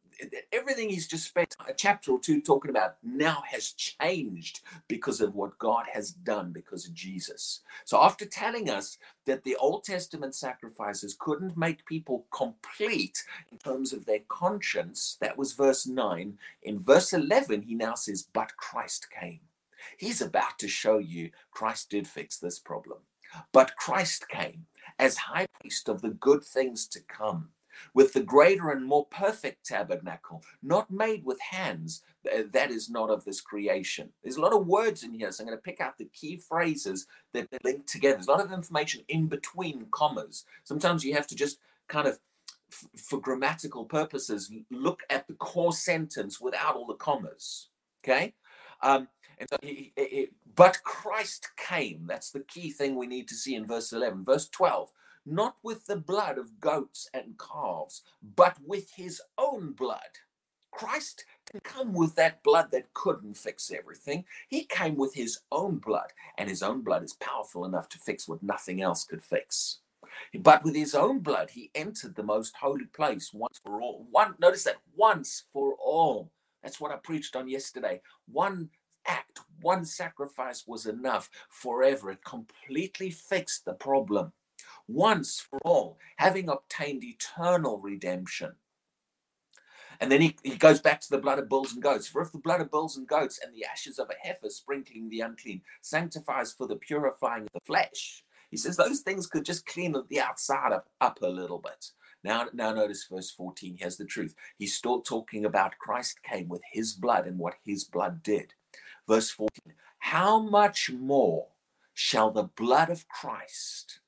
everything 0.52 0.90
he's 0.90 1.08
just 1.08 1.26
spent 1.26 1.56
a 1.68 1.72
chapter 1.74 2.12
or 2.12 2.20
two 2.20 2.42
talking 2.42 2.70
about 2.70 2.96
now 3.02 3.42
has 3.50 3.72
changed 3.72 4.60
because 4.88 5.20
of 5.22 5.34
what 5.34 5.58
God 5.58 5.86
has 5.94 6.12
done 6.12 6.52
because 6.52 6.86
of 6.86 6.94
Jesus. 6.94 7.62
So 7.86 8.02
after 8.02 8.26
telling 8.26 8.70
us 8.70 8.98
that 9.26 9.44
the 9.44 9.56
Old 9.56 9.84
Testament 9.84 10.34
sacrifices 10.34 11.16
couldn't 11.18 11.56
make 11.56 11.86
people 11.86 12.26
complete 12.32 13.24
in 13.50 13.58
terms 13.58 13.94
of 13.94 14.06
their 14.06 14.20
conscience, 14.28 15.16
that 15.20 15.38
was 15.38 15.54
verse 15.54 15.86
9. 15.86 16.38
In 16.62 16.78
verse 16.80 17.12
11, 17.14 17.62
he 17.62 17.74
now 17.74 17.94
says, 17.94 18.28
But 18.32 18.56
Christ 18.58 19.08
came. 19.10 19.40
He's 19.98 20.20
about 20.22 20.58
to 20.60 20.68
show 20.68 20.98
you 20.98 21.30
Christ 21.50 21.90
did 21.90 22.06
fix 22.06 22.38
this 22.38 22.58
problem. 22.60 22.98
But 23.52 23.76
Christ 23.76 24.28
came 24.28 24.66
as 24.98 25.16
high 25.16 25.46
priest 25.60 25.88
of 25.88 26.02
the 26.02 26.10
good 26.10 26.44
things 26.44 26.86
to 26.88 27.00
come 27.00 27.48
with 27.94 28.12
the 28.12 28.22
greater 28.22 28.70
and 28.70 28.84
more 28.84 29.06
perfect 29.06 29.66
tabernacle, 29.66 30.42
not 30.62 30.90
made 30.90 31.24
with 31.24 31.40
hands, 31.40 32.02
that 32.24 32.70
is 32.70 32.88
not 32.88 33.10
of 33.10 33.24
this 33.24 33.40
creation. 33.40 34.10
There's 34.22 34.36
a 34.36 34.40
lot 34.40 34.52
of 34.52 34.66
words 34.66 35.02
in 35.02 35.12
here, 35.12 35.32
so 35.32 35.42
I'm 35.42 35.48
going 35.48 35.58
to 35.58 35.62
pick 35.62 35.80
out 35.80 35.98
the 35.98 36.04
key 36.12 36.36
phrases 36.36 37.06
that 37.32 37.48
link 37.64 37.86
together. 37.86 38.14
There's 38.14 38.28
a 38.28 38.30
lot 38.30 38.44
of 38.44 38.52
information 38.52 39.02
in 39.08 39.26
between 39.26 39.86
commas. 39.90 40.44
Sometimes 40.64 41.04
you 41.04 41.14
have 41.14 41.26
to 41.28 41.34
just 41.34 41.58
kind 41.88 42.06
of, 42.06 42.18
for 42.96 43.20
grammatical 43.20 43.84
purposes, 43.84 44.52
look 44.70 45.02
at 45.10 45.26
the 45.26 45.34
core 45.34 45.72
sentence 45.72 46.40
without 46.40 46.76
all 46.76 46.86
the 46.86 46.94
commas. 46.94 47.68
Okay? 48.04 48.34
Um, 48.82 49.08
and 49.38 49.48
so 49.48 49.56
he, 49.62 49.92
but 50.54 50.82
Christ 50.84 51.50
came. 51.56 52.06
That's 52.06 52.30
the 52.30 52.40
key 52.40 52.70
thing 52.70 52.96
we 52.96 53.06
need 53.06 53.28
to 53.28 53.34
see 53.34 53.54
in 53.54 53.66
verse 53.66 53.92
11. 53.92 54.24
Verse 54.24 54.48
12 54.48 54.90
not 55.24 55.56
with 55.62 55.86
the 55.86 55.96
blood 55.96 56.38
of 56.38 56.60
goats 56.60 57.08
and 57.14 57.38
calves, 57.38 58.02
but 58.36 58.56
with 58.64 58.90
his 58.96 59.20
own 59.38 59.72
blood. 59.72 60.00
Christ 60.72 61.24
didn't 61.46 61.64
come 61.64 61.92
with 61.92 62.14
that 62.16 62.42
blood 62.42 62.70
that 62.72 62.92
couldn't 62.94 63.36
fix 63.36 63.70
everything. 63.70 64.24
He 64.48 64.64
came 64.64 64.96
with 64.96 65.14
his 65.14 65.40
own 65.52 65.78
blood, 65.78 66.12
and 66.38 66.48
his 66.48 66.62
own 66.62 66.82
blood 66.82 67.04
is 67.04 67.12
powerful 67.14 67.64
enough 67.64 67.88
to 67.90 67.98
fix 67.98 68.26
what 68.26 68.42
nothing 68.42 68.80
else 68.80 69.04
could 69.04 69.22
fix. 69.22 69.78
But 70.40 70.64
with 70.64 70.74
his 70.74 70.94
own 70.94 71.20
blood, 71.20 71.50
he 71.50 71.70
entered 71.74 72.14
the 72.14 72.22
most 72.22 72.54
holy 72.56 72.86
place 72.86 73.32
once 73.32 73.60
for 73.62 73.80
all. 73.80 74.06
One, 74.10 74.34
notice 74.38 74.64
that 74.64 74.80
once 74.96 75.44
for 75.52 75.74
all. 75.74 76.30
That's 76.62 76.80
what 76.80 76.92
I 76.92 76.96
preached 76.96 77.36
on 77.36 77.48
yesterday. 77.48 78.00
One 78.26 78.70
act, 79.06 79.40
one 79.60 79.84
sacrifice 79.84 80.64
was 80.66 80.86
enough 80.86 81.30
forever. 81.48 82.10
It 82.10 82.24
completely 82.24 83.10
fixed 83.10 83.64
the 83.64 83.74
problem 83.74 84.32
once 84.88 85.40
for 85.40 85.58
all, 85.64 85.98
having 86.16 86.48
obtained 86.48 87.04
eternal 87.04 87.78
redemption. 87.78 88.52
And 90.00 90.10
then 90.10 90.20
he, 90.20 90.36
he 90.42 90.56
goes 90.56 90.80
back 90.80 91.00
to 91.02 91.10
the 91.10 91.18
blood 91.18 91.38
of 91.38 91.48
bulls 91.48 91.72
and 91.72 91.82
goats. 91.82 92.08
For 92.08 92.22
if 92.22 92.32
the 92.32 92.38
blood 92.38 92.60
of 92.60 92.70
bulls 92.70 92.96
and 92.96 93.06
goats 93.06 93.38
and 93.42 93.54
the 93.54 93.64
ashes 93.64 93.98
of 93.98 94.10
a 94.10 94.26
heifer 94.26 94.50
sprinkling 94.50 95.08
the 95.08 95.20
unclean 95.20 95.62
sanctifies 95.80 96.52
for 96.52 96.66
the 96.66 96.76
purifying 96.76 97.44
of 97.44 97.52
the 97.54 97.60
flesh, 97.60 98.24
he 98.50 98.56
says 98.56 98.76
those 98.76 99.00
things 99.00 99.28
could 99.28 99.44
just 99.44 99.64
clean 99.64 99.94
the 100.08 100.20
outside 100.20 100.72
up, 100.72 100.88
up 101.00 101.22
a 101.22 101.28
little 101.28 101.58
bit. 101.58 101.92
Now, 102.24 102.46
now 102.52 102.72
notice 102.72 103.06
verse 103.10 103.30
14. 103.30 103.76
Here's 103.78 103.96
the 103.96 104.04
truth. 104.04 104.34
He's 104.58 104.74
still 104.74 105.02
talking 105.02 105.44
about 105.44 105.78
Christ 105.78 106.22
came 106.22 106.48
with 106.48 106.62
his 106.72 106.92
blood 106.94 107.26
and 107.26 107.38
what 107.38 107.54
his 107.64 107.84
blood 107.84 108.22
did. 108.22 108.54
Verse 109.08 109.30
14. 109.30 109.74
How 109.98 110.38
much 110.38 110.90
more 110.90 111.48
shall 111.94 112.30
the 112.30 112.44
blood 112.44 112.90
of 112.90 113.08
Christ, 113.08 114.00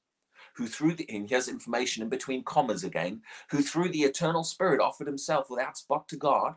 who 0.54 0.66
through 0.66 0.94
the, 0.94 1.08
and 1.08 1.28
here's 1.28 1.48
information 1.48 2.02
in 2.02 2.08
between 2.08 2.44
commas 2.44 2.84
again, 2.84 3.22
who 3.50 3.62
through 3.62 3.90
the 3.90 4.02
eternal 4.02 4.44
spirit 4.44 4.80
offered 4.80 5.06
himself 5.06 5.50
without 5.50 5.76
spot 5.76 6.08
to 6.08 6.16
God, 6.16 6.54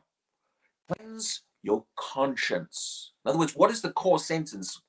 cleanse 0.88 1.41
your 1.63 1.86
conscience. 1.96 3.12
In 3.25 3.29
other 3.29 3.39
words, 3.39 3.56
what 3.56 3.72
is 3.72 3.82
the 3.82 3.91
core 3.91 4.20
sentence 4.20 4.82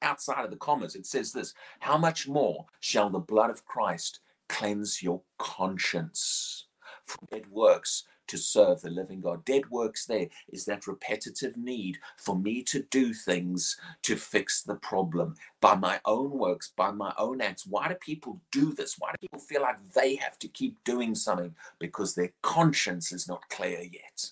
outside 0.00 0.44
of 0.44 0.50
the 0.50 0.56
commas? 0.56 0.96
It 0.96 1.06
says 1.06 1.32
this 1.32 1.54
How 1.80 1.96
much 1.96 2.26
more 2.26 2.66
shall 2.80 3.10
the 3.10 3.18
blood 3.18 3.50
of 3.50 3.64
Christ 3.64 4.20
cleanse 4.48 5.02
your 5.02 5.22
conscience 5.38 6.66
from 7.04 7.26
dead 7.30 7.46
works 7.50 8.04
to 8.32 8.38
serve 8.38 8.80
the 8.80 8.88
living 8.88 9.20
God. 9.20 9.44
Dead 9.44 9.68
works 9.70 10.06
there 10.06 10.28
is 10.50 10.64
that 10.64 10.86
repetitive 10.86 11.54
need 11.54 11.98
for 12.16 12.34
me 12.34 12.62
to 12.62 12.82
do 12.84 13.12
things 13.12 13.76
to 14.00 14.16
fix 14.16 14.62
the 14.62 14.76
problem 14.76 15.34
by 15.60 15.74
my 15.74 16.00
own 16.06 16.30
works, 16.30 16.72
by 16.74 16.90
my 16.90 17.12
own 17.18 17.42
acts. 17.42 17.66
Why 17.66 17.88
do 17.88 17.94
people 17.94 18.40
do 18.50 18.72
this? 18.72 18.96
Why 18.98 19.10
do 19.10 19.18
people 19.20 19.38
feel 19.38 19.60
like 19.60 19.76
they 19.92 20.14
have 20.14 20.38
to 20.38 20.48
keep 20.48 20.82
doing 20.82 21.14
something? 21.14 21.54
Because 21.78 22.14
their 22.14 22.32
conscience 22.40 23.12
is 23.12 23.28
not 23.28 23.50
clear 23.50 23.82
yet. 23.82 24.30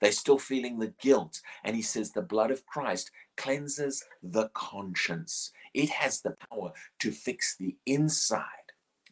They're 0.00 0.12
still 0.12 0.38
feeling 0.38 0.78
the 0.78 0.94
guilt. 1.00 1.40
And 1.64 1.74
he 1.74 1.82
says 1.82 2.12
the 2.12 2.22
blood 2.22 2.52
of 2.52 2.66
Christ 2.66 3.10
cleanses 3.36 4.04
the 4.22 4.48
conscience. 4.54 5.50
It 5.74 5.90
has 5.90 6.20
the 6.20 6.36
power 6.52 6.72
to 7.00 7.10
fix 7.10 7.56
the 7.56 7.74
inside 7.84 8.44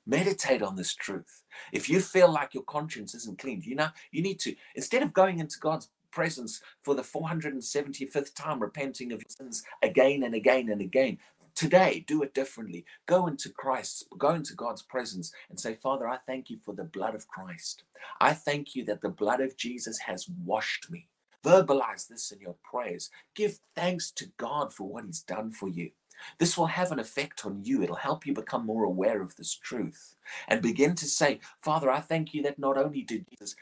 Meditate 0.08 0.62
on 0.62 0.76
this 0.76 0.94
truth. 0.94 1.44
If 1.70 1.90
you 1.90 2.00
feel 2.00 2.32
like 2.32 2.54
your 2.54 2.64
conscience 2.64 3.14
isn't 3.14 3.38
clean, 3.38 3.62
you 3.64 3.76
know, 3.76 3.90
you 4.10 4.22
need 4.22 4.40
to, 4.40 4.56
instead 4.74 5.02
of 5.02 5.12
going 5.12 5.38
into 5.38 5.58
God's 5.60 5.90
presence 6.10 6.62
for 6.82 6.94
the 6.94 7.02
475th 7.02 8.34
time, 8.34 8.58
repenting 8.60 9.12
of 9.12 9.22
sins 9.28 9.62
again 9.82 10.22
and 10.22 10.34
again 10.34 10.70
and 10.70 10.80
again, 10.80 11.18
today 11.54 12.04
do 12.06 12.22
it 12.22 12.32
differently. 12.32 12.86
Go 13.06 13.26
into 13.26 13.50
Christ, 13.50 14.06
go 14.16 14.30
into 14.30 14.54
God's 14.54 14.82
presence 14.82 15.30
and 15.50 15.60
say, 15.60 15.74
Father, 15.74 16.08
I 16.08 16.18
thank 16.26 16.48
you 16.48 16.58
for 16.64 16.74
the 16.74 16.84
blood 16.84 17.14
of 17.14 17.28
Christ. 17.28 17.84
I 18.20 18.32
thank 18.32 18.74
you 18.74 18.86
that 18.86 19.02
the 19.02 19.10
blood 19.10 19.42
of 19.42 19.58
Jesus 19.58 19.98
has 19.98 20.26
washed 20.44 20.90
me. 20.90 21.08
Verbalize 21.44 22.08
this 22.08 22.32
in 22.32 22.40
your 22.40 22.56
prayers. 22.64 23.10
Give 23.34 23.58
thanks 23.76 24.10
to 24.12 24.26
God 24.38 24.72
for 24.72 24.88
what 24.88 25.04
He's 25.04 25.22
done 25.22 25.52
for 25.52 25.68
you. 25.68 25.90
This 26.38 26.58
will 26.58 26.66
have 26.66 26.92
an 26.92 27.00
effect 27.00 27.46
on 27.46 27.62
you. 27.64 27.82
It'll 27.82 27.96
help 27.96 28.26
you 28.26 28.34
become 28.34 28.66
more 28.66 28.84
aware 28.84 29.22
of 29.22 29.36
this 29.36 29.54
truth 29.54 30.16
and 30.48 30.62
begin 30.62 30.94
to 30.96 31.06
say, 31.06 31.40
Father, 31.62 31.90
I 31.90 32.00
thank 32.00 32.34
you 32.34 32.42
that 32.44 32.58
not 32.58 32.78
only 32.78 33.02
did 33.02 33.26
Jesus 33.30 33.56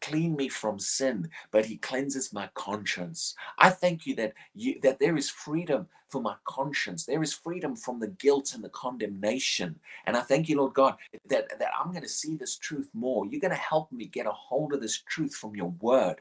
clean 0.00 0.36
me 0.36 0.48
from 0.48 0.78
sin 0.78 1.30
but 1.52 1.66
he 1.66 1.76
cleanses 1.78 2.32
my 2.32 2.48
conscience. 2.54 3.34
I 3.58 3.70
thank 3.70 4.06
you 4.06 4.14
that 4.16 4.34
you 4.54 4.80
that 4.82 4.98
there 5.00 5.16
is 5.16 5.30
freedom 5.30 5.88
for 6.08 6.22
my 6.22 6.36
conscience. 6.46 7.04
There 7.06 7.22
is 7.22 7.32
freedom 7.34 7.76
from 7.76 8.00
the 8.00 8.08
guilt 8.08 8.54
and 8.54 8.64
the 8.64 8.68
condemnation. 8.70 9.80
And 10.06 10.16
i 10.16 10.20
thank 10.20 10.48
you 10.48 10.58
lord 10.58 10.74
god 10.74 10.96
that 11.28 11.58
that 11.58 11.70
i'm 11.78 11.90
going 11.92 12.02
to 12.04 12.08
see 12.08 12.36
this 12.36 12.56
truth 12.56 12.88
more. 12.94 13.26
You're 13.26 13.40
going 13.40 13.52
to 13.52 13.56
help 13.58 13.92
me 13.92 14.06
get 14.06 14.26
a 14.26 14.32
hold 14.32 14.72
of 14.74 14.80
this 14.82 15.02
truth 15.08 15.34
from 15.34 15.56
your 15.56 15.70
word. 15.80 16.16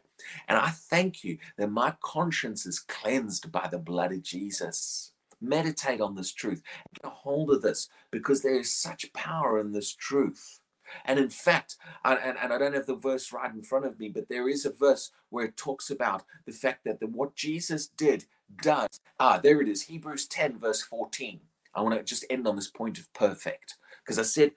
And 0.47 0.57
i 0.57 0.69
thank 0.69 1.23
you 1.23 1.38
that 1.57 1.71
my 1.71 1.95
conscience 2.03 2.65
is 2.65 2.79
cleansed 2.79 3.51
by 3.51 3.67
the 3.71 3.79
blood 3.79 4.11
of 4.13 4.23
jesus 4.23 5.11
Meditate 5.41 6.01
on 6.01 6.15
this 6.15 6.33
truth. 6.33 6.62
Get 6.95 7.12
a 7.12 7.13
hold 7.13 7.51
of 7.51 7.62
this 7.62 7.89
because 8.12 8.41
there 8.41 8.60
is 8.60 8.75
such 8.75 9.12
power 9.13 9.60
in 9.60 9.71
this 9.71 9.93
truth. 9.93 10.60
And 11.05 11.19
in 11.19 11.29
fact, 11.29 11.77
and, 12.03 12.38
and 12.38 12.53
I 12.53 12.57
don't 12.57 12.74
have 12.74 12.86
the 12.86 12.95
verse 12.95 13.31
right 13.31 13.53
in 13.53 13.63
front 13.63 13.86
of 13.86 14.00
me, 14.00 14.10
but 14.10 14.27
there 14.29 14.50
is 14.50 14.65
a 14.65 14.71
verse 14.71 15.12
where 15.29 15.45
it 15.45 15.57
talks 15.57 15.89
about 15.89 16.24
the 16.45 16.51
fact 16.51 16.83
that 16.86 17.00
the, 17.00 17.07
what 17.07 17.36
Jesus 17.36 17.88
did 17.88 18.25
does. 18.62 19.00
Ah, 19.19 19.39
there 19.41 19.62
it 19.62 19.69
is, 19.69 19.83
Hebrews 19.83 20.27
10, 20.27 20.60
verse 20.60 20.81
14. 20.81 21.39
I 21.74 21.81
want 21.81 21.95
to 21.95 22.03
just 22.03 22.25
end 22.29 22.48
on 22.48 22.55
this 22.57 22.69
point 22.69 23.00
of 23.00 23.12
perfect 23.13 23.75
because 24.03 24.19
I 24.19 24.24
said 24.24 24.51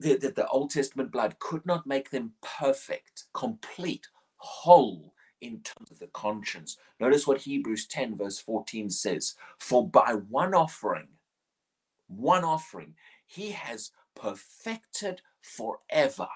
that 0.00 0.34
the 0.34 0.46
Old 0.48 0.70
Testament 0.70 1.10
blood 1.12 1.38
could 1.38 1.64
not 1.66 1.86
make 1.86 2.10
them 2.10 2.32
perfect, 2.42 3.24
complete, 3.32 4.08
whole, 4.36 5.14
in 5.40 5.60
terms 5.60 5.90
of 5.90 5.98
the 5.98 6.08
conscience. 6.08 6.76
Notice 7.00 7.26
what 7.26 7.42
Hebrews 7.42 7.86
10, 7.86 8.16
verse 8.16 8.38
14 8.38 8.90
says 8.90 9.34
For 9.58 9.86
by 9.86 10.14
one 10.28 10.54
offering, 10.54 11.08
one 12.08 12.44
offering, 12.44 12.94
he 13.26 13.52
has 13.52 13.90
perfected 14.14 15.22
forever 15.40 16.28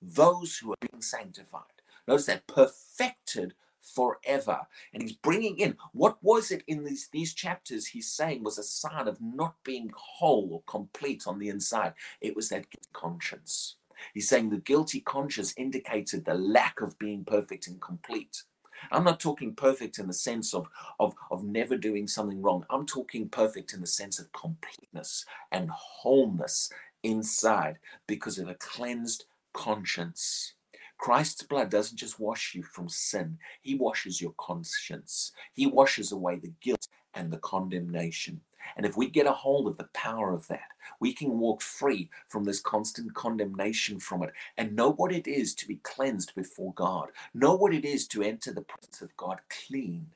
those 0.00 0.58
who 0.58 0.72
are 0.72 0.88
being 0.90 1.02
sanctified. 1.02 1.62
Notice 2.06 2.26
that 2.26 2.46
perfected 2.46 3.54
forever. 3.82 4.60
And 4.92 5.02
he's 5.02 5.12
bringing 5.12 5.58
in 5.58 5.76
what 5.92 6.18
was 6.22 6.50
it 6.50 6.62
in 6.66 6.84
these, 6.84 7.08
these 7.12 7.34
chapters 7.34 7.86
he's 7.86 8.10
saying 8.10 8.44
was 8.44 8.58
a 8.58 8.62
sign 8.62 9.08
of 9.08 9.20
not 9.20 9.56
being 9.64 9.90
whole 9.94 10.48
or 10.52 10.62
complete 10.66 11.24
on 11.26 11.38
the 11.38 11.48
inside. 11.48 11.94
It 12.20 12.36
was 12.36 12.48
that 12.50 12.66
conscience. 12.92 13.76
He's 14.14 14.28
saying 14.28 14.50
the 14.50 14.58
guilty 14.58 15.00
conscience 15.00 15.54
indicated 15.56 16.24
the 16.24 16.34
lack 16.34 16.80
of 16.80 16.98
being 16.98 17.24
perfect 17.24 17.66
and 17.66 17.80
complete. 17.80 18.42
I'm 18.90 19.04
not 19.04 19.20
talking 19.20 19.54
perfect 19.54 19.98
in 19.98 20.06
the 20.06 20.12
sense 20.12 20.54
of, 20.54 20.68
of, 21.00 21.14
of 21.30 21.44
never 21.44 21.76
doing 21.76 22.06
something 22.06 22.40
wrong. 22.40 22.64
I'm 22.70 22.86
talking 22.86 23.28
perfect 23.28 23.72
in 23.72 23.80
the 23.80 23.86
sense 23.86 24.18
of 24.18 24.32
completeness 24.32 25.24
and 25.52 25.70
wholeness 25.70 26.70
inside 27.02 27.78
because 28.06 28.38
of 28.38 28.48
a 28.48 28.54
cleansed 28.54 29.24
conscience. 29.52 30.54
Christ's 30.98 31.42
blood 31.42 31.70
doesn't 31.70 31.96
just 31.96 32.18
wash 32.18 32.54
you 32.54 32.62
from 32.62 32.88
sin, 32.88 33.38
He 33.62 33.74
washes 33.74 34.20
your 34.20 34.34
conscience. 34.36 35.32
He 35.54 35.66
washes 35.66 36.12
away 36.12 36.36
the 36.36 36.52
guilt 36.60 36.88
and 37.14 37.32
the 37.32 37.38
condemnation. 37.38 38.40
And 38.76 38.86
if 38.86 38.96
we 38.96 39.08
get 39.08 39.26
a 39.26 39.32
hold 39.32 39.66
of 39.66 39.76
the 39.76 39.88
power 39.94 40.32
of 40.32 40.48
that, 40.48 40.68
we 41.00 41.12
can 41.12 41.38
walk 41.38 41.62
free 41.62 42.10
from 42.28 42.44
this 42.44 42.60
constant 42.60 43.14
condemnation 43.14 43.98
from 44.00 44.22
it 44.22 44.32
and 44.56 44.76
know 44.76 44.92
what 44.92 45.12
it 45.12 45.26
is 45.26 45.54
to 45.56 45.68
be 45.68 45.76
cleansed 45.76 46.34
before 46.34 46.72
God, 46.74 47.08
know 47.34 47.54
what 47.54 47.74
it 47.74 47.84
is 47.84 48.06
to 48.08 48.22
enter 48.22 48.52
the 48.52 48.62
presence 48.62 49.02
of 49.02 49.16
God 49.16 49.40
clean. 49.48 50.08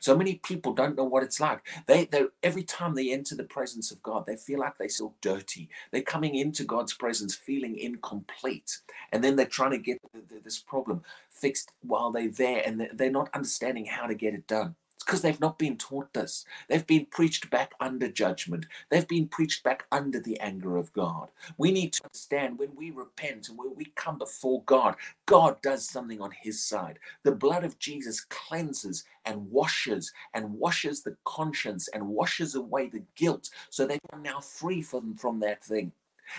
So 0.00 0.16
many 0.16 0.36
people 0.36 0.72
don't 0.72 0.96
know 0.96 1.04
what 1.04 1.22
it's 1.22 1.40
like. 1.40 1.60
They, 1.86 2.04
they 2.06 2.24
every 2.42 2.62
time 2.62 2.94
they 2.94 3.10
enter 3.10 3.34
the 3.34 3.44
presence 3.44 3.90
of 3.90 4.02
God, 4.02 4.26
they 4.26 4.36
feel 4.36 4.60
like 4.60 4.78
they 4.78 4.88
feel 4.88 5.14
dirty. 5.20 5.68
They're 5.90 6.02
coming 6.02 6.34
into 6.34 6.64
God's 6.64 6.94
presence 6.94 7.34
feeling 7.34 7.76
incomplete, 7.76 8.78
and 9.12 9.22
then 9.22 9.36
they're 9.36 9.46
trying 9.46 9.72
to 9.72 9.78
get 9.78 10.00
this 10.44 10.58
problem 10.58 11.02
fixed 11.30 11.72
while 11.82 12.10
they're 12.12 12.30
there, 12.30 12.62
and 12.64 12.88
they're 12.92 13.10
not 13.10 13.30
understanding 13.34 13.86
how 13.86 14.06
to 14.06 14.14
get 14.14 14.34
it 14.34 14.46
done. 14.46 14.76
It's 15.02 15.04
because 15.04 15.22
they've 15.22 15.40
not 15.40 15.58
been 15.58 15.76
taught 15.78 16.14
this. 16.14 16.44
They've 16.68 16.86
been 16.86 17.06
preached 17.06 17.50
back 17.50 17.72
under 17.80 18.06
judgment. 18.06 18.66
They've 18.88 19.08
been 19.08 19.26
preached 19.26 19.64
back 19.64 19.84
under 19.90 20.20
the 20.20 20.38
anger 20.38 20.76
of 20.76 20.92
God. 20.92 21.32
We 21.58 21.72
need 21.72 21.92
to 21.94 22.04
understand 22.04 22.56
when 22.56 22.76
we 22.76 22.92
repent 22.92 23.48
and 23.48 23.58
when 23.58 23.74
we 23.74 23.86
come 23.96 24.16
before 24.16 24.62
God, 24.62 24.94
God 25.26 25.60
does 25.60 25.88
something 25.88 26.20
on 26.20 26.30
his 26.30 26.62
side. 26.62 27.00
The 27.24 27.32
blood 27.34 27.64
of 27.64 27.80
Jesus 27.80 28.20
cleanses 28.20 29.02
and 29.24 29.50
washes 29.50 30.12
and 30.34 30.54
washes 30.54 31.02
the 31.02 31.16
conscience 31.24 31.88
and 31.88 32.06
washes 32.06 32.54
away 32.54 32.88
the 32.88 33.02
guilt 33.16 33.50
so 33.70 33.84
they 33.84 33.98
are 34.12 34.20
now 34.20 34.38
free 34.38 34.82
from, 34.82 35.16
from 35.16 35.40
that 35.40 35.64
thing. 35.64 35.90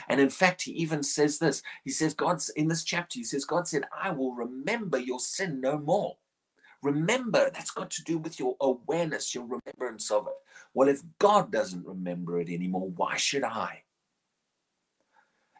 And 0.08 0.22
in 0.22 0.30
fact, 0.30 0.62
he 0.62 0.72
even 0.72 1.04
says 1.04 1.38
this. 1.38 1.62
He 1.84 1.92
says, 1.92 2.14
God's 2.14 2.48
in 2.48 2.70
this 2.70 2.86
chapter, 2.86 3.20
he 3.20 3.26
says, 3.26 3.44
God 3.44 3.68
said, 3.68 3.84
I 3.94 4.12
will 4.12 4.34
remember 4.34 4.98
your 4.98 5.20
sin 5.20 5.60
no 5.60 5.78
more. 5.78 6.16
Remember, 6.84 7.50
that's 7.50 7.72
got 7.72 7.90
to 7.92 8.04
do 8.04 8.18
with 8.18 8.40
your 8.40 8.56
awareness, 8.60 9.34
your 9.34 9.46
remembrance 9.46 10.12
of 10.12 10.28
it. 10.28 10.34
Well, 10.74 10.90
if 10.90 11.02
God 11.18 11.52
doesn't 11.52 11.86
remember 11.86 12.40
it 12.40 12.50
anymore, 12.50 12.90
why 12.96 13.16
should 13.16 13.44
I? 13.44 13.84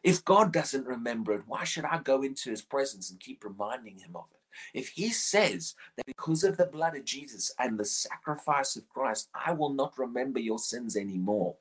If 0.02 0.22
God 0.22 0.52
doesn't 0.52 0.86
remember 0.86 1.32
it, 1.32 1.44
why 1.46 1.64
should 1.64 1.86
I 1.86 1.98
go 1.98 2.22
into 2.22 2.50
his 2.50 2.60
presence 2.60 3.10
and 3.10 3.18
keep 3.18 3.42
reminding 3.42 3.98
him 3.98 4.14
of 4.14 4.26
it? 4.32 4.78
If 4.78 4.90
he 4.90 5.08
says 5.08 5.74
that 5.96 6.06
because 6.06 6.44
of 6.44 6.58
the 6.58 6.66
blood 6.66 6.94
of 6.94 7.06
Jesus 7.06 7.52
and 7.58 7.78
the 7.78 7.86
sacrifice 7.86 8.76
of 8.76 8.88
Christ, 8.90 9.30
I 9.34 9.52
will 9.52 9.72
not 9.72 9.98
remember 9.98 10.38
your 10.38 10.58
sins 10.58 10.94
anymore, 10.94 11.56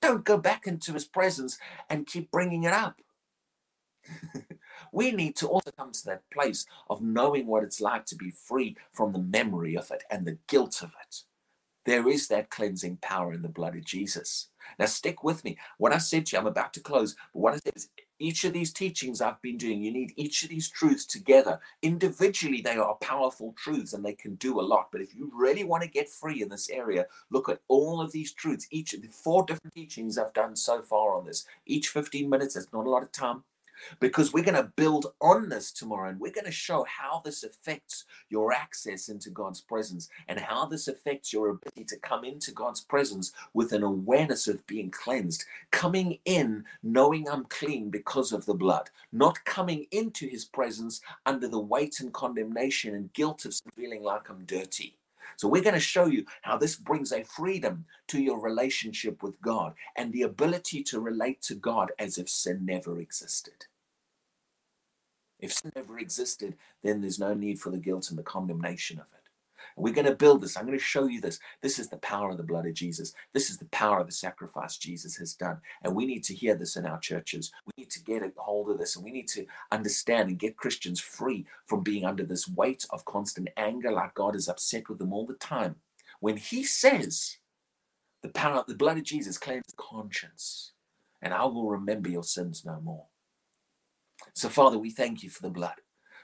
don't 0.00 0.24
go 0.24 0.36
back 0.36 0.66
into 0.66 0.92
his 0.92 1.04
presence 1.04 1.58
and 1.88 2.06
keep 2.06 2.32
bringing 2.32 2.64
it 2.64 2.72
up. 2.72 3.00
we 4.92 5.10
need 5.10 5.34
to 5.36 5.48
also 5.48 5.70
come 5.76 5.90
to 5.90 6.04
that 6.04 6.28
place 6.30 6.66
of 6.88 7.02
knowing 7.02 7.46
what 7.46 7.64
it's 7.64 7.80
like 7.80 8.04
to 8.06 8.14
be 8.14 8.30
free 8.30 8.76
from 8.92 9.12
the 9.12 9.18
memory 9.18 9.76
of 9.76 9.90
it 9.90 10.04
and 10.10 10.26
the 10.26 10.38
guilt 10.46 10.82
of 10.82 10.94
it. 11.02 11.22
There 11.84 12.08
is 12.08 12.28
that 12.28 12.50
cleansing 12.50 12.98
power 12.98 13.34
in 13.34 13.42
the 13.42 13.48
blood 13.48 13.74
of 13.74 13.84
Jesus. 13.84 14.48
Now, 14.78 14.86
stick 14.86 15.24
with 15.24 15.42
me. 15.42 15.58
What 15.78 15.92
I 15.92 15.98
said 15.98 16.26
to 16.26 16.36
you, 16.36 16.40
I'm 16.40 16.46
about 16.46 16.72
to 16.74 16.80
close, 16.80 17.16
but 17.32 17.40
what 17.40 17.54
I 17.54 17.56
said 17.56 17.72
is 17.74 17.88
each 18.20 18.44
of 18.44 18.52
these 18.52 18.72
teachings 18.72 19.20
I've 19.20 19.42
been 19.42 19.56
doing, 19.56 19.82
you 19.82 19.90
need 19.90 20.12
each 20.14 20.44
of 20.44 20.50
these 20.50 20.70
truths 20.70 21.04
together. 21.04 21.58
Individually, 21.82 22.60
they 22.60 22.76
are 22.76 22.94
powerful 22.96 23.52
truths 23.58 23.94
and 23.94 24.04
they 24.04 24.12
can 24.12 24.36
do 24.36 24.60
a 24.60 24.62
lot. 24.62 24.90
But 24.92 25.00
if 25.00 25.12
you 25.12 25.32
really 25.34 25.64
want 25.64 25.82
to 25.82 25.88
get 25.88 26.08
free 26.08 26.40
in 26.40 26.48
this 26.48 26.70
area, 26.70 27.06
look 27.30 27.48
at 27.48 27.62
all 27.66 28.00
of 28.00 28.12
these 28.12 28.32
truths. 28.32 28.68
Each 28.70 28.94
of 28.94 29.02
the 29.02 29.08
four 29.08 29.44
different 29.44 29.74
teachings 29.74 30.16
I've 30.16 30.32
done 30.32 30.54
so 30.54 30.82
far 30.82 31.16
on 31.16 31.24
this, 31.24 31.44
each 31.66 31.88
15 31.88 32.30
minutes, 32.30 32.54
that's 32.54 32.72
not 32.72 32.86
a 32.86 32.90
lot 32.90 33.02
of 33.02 33.10
time 33.10 33.42
because 34.00 34.32
we're 34.32 34.44
going 34.44 34.54
to 34.54 34.72
build 34.76 35.06
on 35.20 35.48
this 35.48 35.72
tomorrow 35.72 36.08
and 36.10 36.20
we're 36.20 36.32
going 36.32 36.44
to 36.44 36.52
show 36.52 36.84
how 36.84 37.20
this 37.24 37.42
affects 37.42 38.04
your 38.28 38.52
access 38.52 39.08
into 39.08 39.30
God's 39.30 39.60
presence 39.60 40.08
and 40.28 40.38
how 40.38 40.66
this 40.66 40.88
affects 40.88 41.32
your 41.32 41.50
ability 41.50 41.84
to 41.84 41.96
come 41.98 42.24
into 42.24 42.52
God's 42.52 42.80
presence 42.80 43.32
with 43.54 43.72
an 43.72 43.82
awareness 43.82 44.48
of 44.48 44.66
being 44.66 44.90
cleansed, 44.90 45.44
coming 45.70 46.18
in 46.24 46.64
knowing 46.82 47.28
I'm 47.28 47.44
clean 47.44 47.90
because 47.90 48.32
of 48.32 48.46
the 48.46 48.54
blood, 48.54 48.90
not 49.12 49.44
coming 49.44 49.86
into 49.90 50.26
his 50.26 50.44
presence 50.44 51.00
under 51.26 51.48
the 51.48 51.60
weight 51.60 52.00
and 52.00 52.12
condemnation 52.12 52.94
and 52.94 53.12
guilt 53.12 53.44
of 53.44 53.54
feeling 53.76 54.02
like 54.02 54.28
I'm 54.28 54.44
dirty. 54.44 54.96
So, 55.36 55.48
we're 55.48 55.62
going 55.62 55.74
to 55.74 55.80
show 55.80 56.06
you 56.06 56.24
how 56.42 56.58
this 56.58 56.76
brings 56.76 57.12
a 57.12 57.22
freedom 57.24 57.84
to 58.08 58.20
your 58.20 58.40
relationship 58.40 59.22
with 59.22 59.40
God 59.40 59.74
and 59.96 60.12
the 60.12 60.22
ability 60.22 60.82
to 60.84 61.00
relate 61.00 61.40
to 61.42 61.54
God 61.54 61.92
as 61.98 62.18
if 62.18 62.28
sin 62.28 62.64
never 62.66 62.98
existed. 63.00 63.66
If 65.42 65.52
sin 65.52 65.72
never 65.74 65.98
existed, 65.98 66.56
then 66.82 67.00
there's 67.00 67.18
no 67.18 67.34
need 67.34 67.60
for 67.60 67.70
the 67.70 67.78
guilt 67.78 68.08
and 68.08 68.18
the 68.18 68.22
condemnation 68.22 68.98
of 68.98 69.06
it. 69.12 69.28
And 69.76 69.84
we're 69.84 69.92
going 69.92 70.06
to 70.06 70.14
build 70.14 70.40
this. 70.40 70.56
I'm 70.56 70.66
going 70.66 70.78
to 70.78 70.84
show 70.84 71.06
you 71.06 71.20
this. 71.20 71.40
This 71.60 71.78
is 71.78 71.88
the 71.88 71.96
power 71.98 72.30
of 72.30 72.36
the 72.36 72.42
blood 72.44 72.66
of 72.66 72.74
Jesus. 72.74 73.12
This 73.34 73.50
is 73.50 73.58
the 73.58 73.66
power 73.66 73.98
of 73.98 74.06
the 74.06 74.12
sacrifice 74.12 74.76
Jesus 74.76 75.16
has 75.16 75.34
done. 75.34 75.58
And 75.82 75.94
we 75.94 76.06
need 76.06 76.22
to 76.24 76.34
hear 76.34 76.54
this 76.54 76.76
in 76.76 76.86
our 76.86 77.00
churches. 77.00 77.50
We 77.66 77.82
need 77.82 77.90
to 77.90 78.02
get 78.02 78.22
a 78.22 78.32
hold 78.36 78.70
of 78.70 78.78
this 78.78 78.96
and 78.96 79.04
we 79.04 79.10
need 79.10 79.28
to 79.28 79.46
understand 79.70 80.28
and 80.28 80.38
get 80.38 80.56
Christians 80.56 81.00
free 81.00 81.44
from 81.66 81.82
being 81.82 82.04
under 82.04 82.24
this 82.24 82.48
weight 82.48 82.86
of 82.90 83.04
constant 83.04 83.50
anger, 83.56 83.90
like 83.90 84.14
God 84.14 84.36
is 84.36 84.48
upset 84.48 84.88
with 84.88 84.98
them 84.98 85.12
all 85.12 85.26
the 85.26 85.34
time. 85.34 85.76
When 86.20 86.36
He 86.36 86.62
says, 86.62 87.38
the 88.22 88.28
power 88.28 88.58
of 88.58 88.66
the 88.66 88.76
blood 88.76 88.98
of 88.98 89.02
Jesus 89.02 89.38
cleanses 89.38 89.74
conscience, 89.76 90.72
and 91.20 91.34
I 91.34 91.44
will 91.46 91.68
remember 91.68 92.08
your 92.08 92.22
sins 92.22 92.64
no 92.64 92.80
more. 92.80 93.06
So, 94.34 94.48
Father, 94.48 94.78
we 94.78 94.90
thank 94.90 95.22
you 95.22 95.30
for 95.30 95.42
the 95.42 95.50
blood. 95.50 95.76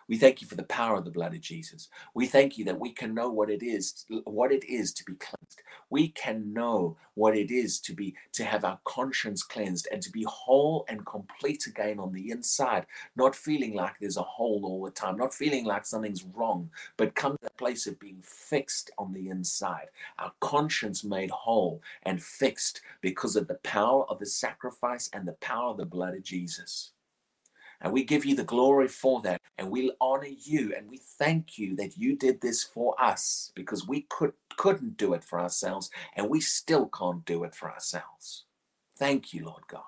We 0.08 0.16
thank 0.16 0.40
you 0.40 0.48
for 0.48 0.54
the 0.54 0.62
power 0.64 0.96
of 0.96 1.04
the 1.04 1.10
blood 1.10 1.34
of 1.34 1.42
Jesus. 1.42 1.90
We 2.14 2.26
thank 2.26 2.56
you 2.56 2.64
that 2.64 2.80
we 2.80 2.92
can 2.92 3.12
know 3.12 3.28
what 3.28 3.50
it 3.50 3.62
is, 3.62 4.06
what 4.24 4.50
it 4.50 4.64
is 4.64 4.94
to 4.94 5.04
be 5.04 5.12
cleansed. 5.16 5.60
We 5.90 6.08
can 6.08 6.54
know 6.54 6.96
what 7.14 7.36
it 7.36 7.50
is 7.50 7.78
to 7.80 7.94
be 7.94 8.14
to 8.32 8.44
have 8.44 8.64
our 8.64 8.78
conscience 8.84 9.42
cleansed 9.42 9.86
and 9.92 10.00
to 10.00 10.10
be 10.10 10.24
whole 10.26 10.86
and 10.88 11.04
complete 11.04 11.66
again 11.66 11.98
on 11.98 12.14
the 12.14 12.30
inside, 12.30 12.86
not 13.16 13.36
feeling 13.36 13.74
like 13.74 13.98
there's 13.98 14.16
a 14.16 14.22
hole 14.22 14.62
all 14.64 14.82
the 14.84 14.90
time, 14.90 15.18
not 15.18 15.34
feeling 15.34 15.66
like 15.66 15.84
something's 15.84 16.24
wrong, 16.24 16.70
but 16.96 17.14
come 17.14 17.32
to 17.32 17.44
the 17.44 17.50
place 17.58 17.86
of 17.86 18.00
being 18.00 18.22
fixed 18.22 18.90
on 18.96 19.12
the 19.12 19.28
inside. 19.28 19.88
Our 20.18 20.32
conscience 20.40 21.04
made 21.04 21.30
whole 21.30 21.82
and 22.04 22.22
fixed 22.22 22.80
because 23.02 23.36
of 23.36 23.46
the 23.46 23.56
power 23.56 24.06
of 24.08 24.18
the 24.18 24.26
sacrifice 24.26 25.10
and 25.12 25.28
the 25.28 25.32
power 25.32 25.72
of 25.72 25.76
the 25.76 25.84
blood 25.84 26.14
of 26.14 26.22
Jesus. 26.22 26.92
And 27.80 27.92
we 27.92 28.04
give 28.04 28.24
you 28.24 28.34
the 28.36 28.44
glory 28.44 28.88
for 28.88 29.22
that. 29.22 29.40
And 29.58 29.70
we 29.70 29.92
honor 30.00 30.28
you 30.28 30.74
and 30.76 30.88
we 30.88 30.98
thank 31.18 31.58
you 31.58 31.76
that 31.76 31.98
you 31.98 32.16
did 32.16 32.40
this 32.40 32.64
for 32.64 33.00
us 33.02 33.52
because 33.54 33.86
we 33.86 34.06
could, 34.10 34.32
couldn't 34.56 34.96
do 34.96 35.14
it 35.14 35.24
for 35.24 35.40
ourselves 35.40 35.90
and 36.16 36.28
we 36.28 36.40
still 36.40 36.86
can't 36.88 37.24
do 37.24 37.44
it 37.44 37.54
for 37.54 37.70
ourselves. 37.70 38.44
Thank 38.98 39.34
you, 39.34 39.46
Lord 39.46 39.64
God. 39.68 39.82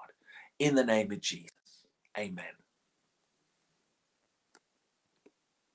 In 0.59 0.75
the 0.77 0.85
name 0.85 1.13
of 1.13 1.21
Jesus. 1.21 1.51
Amen. 2.19 2.60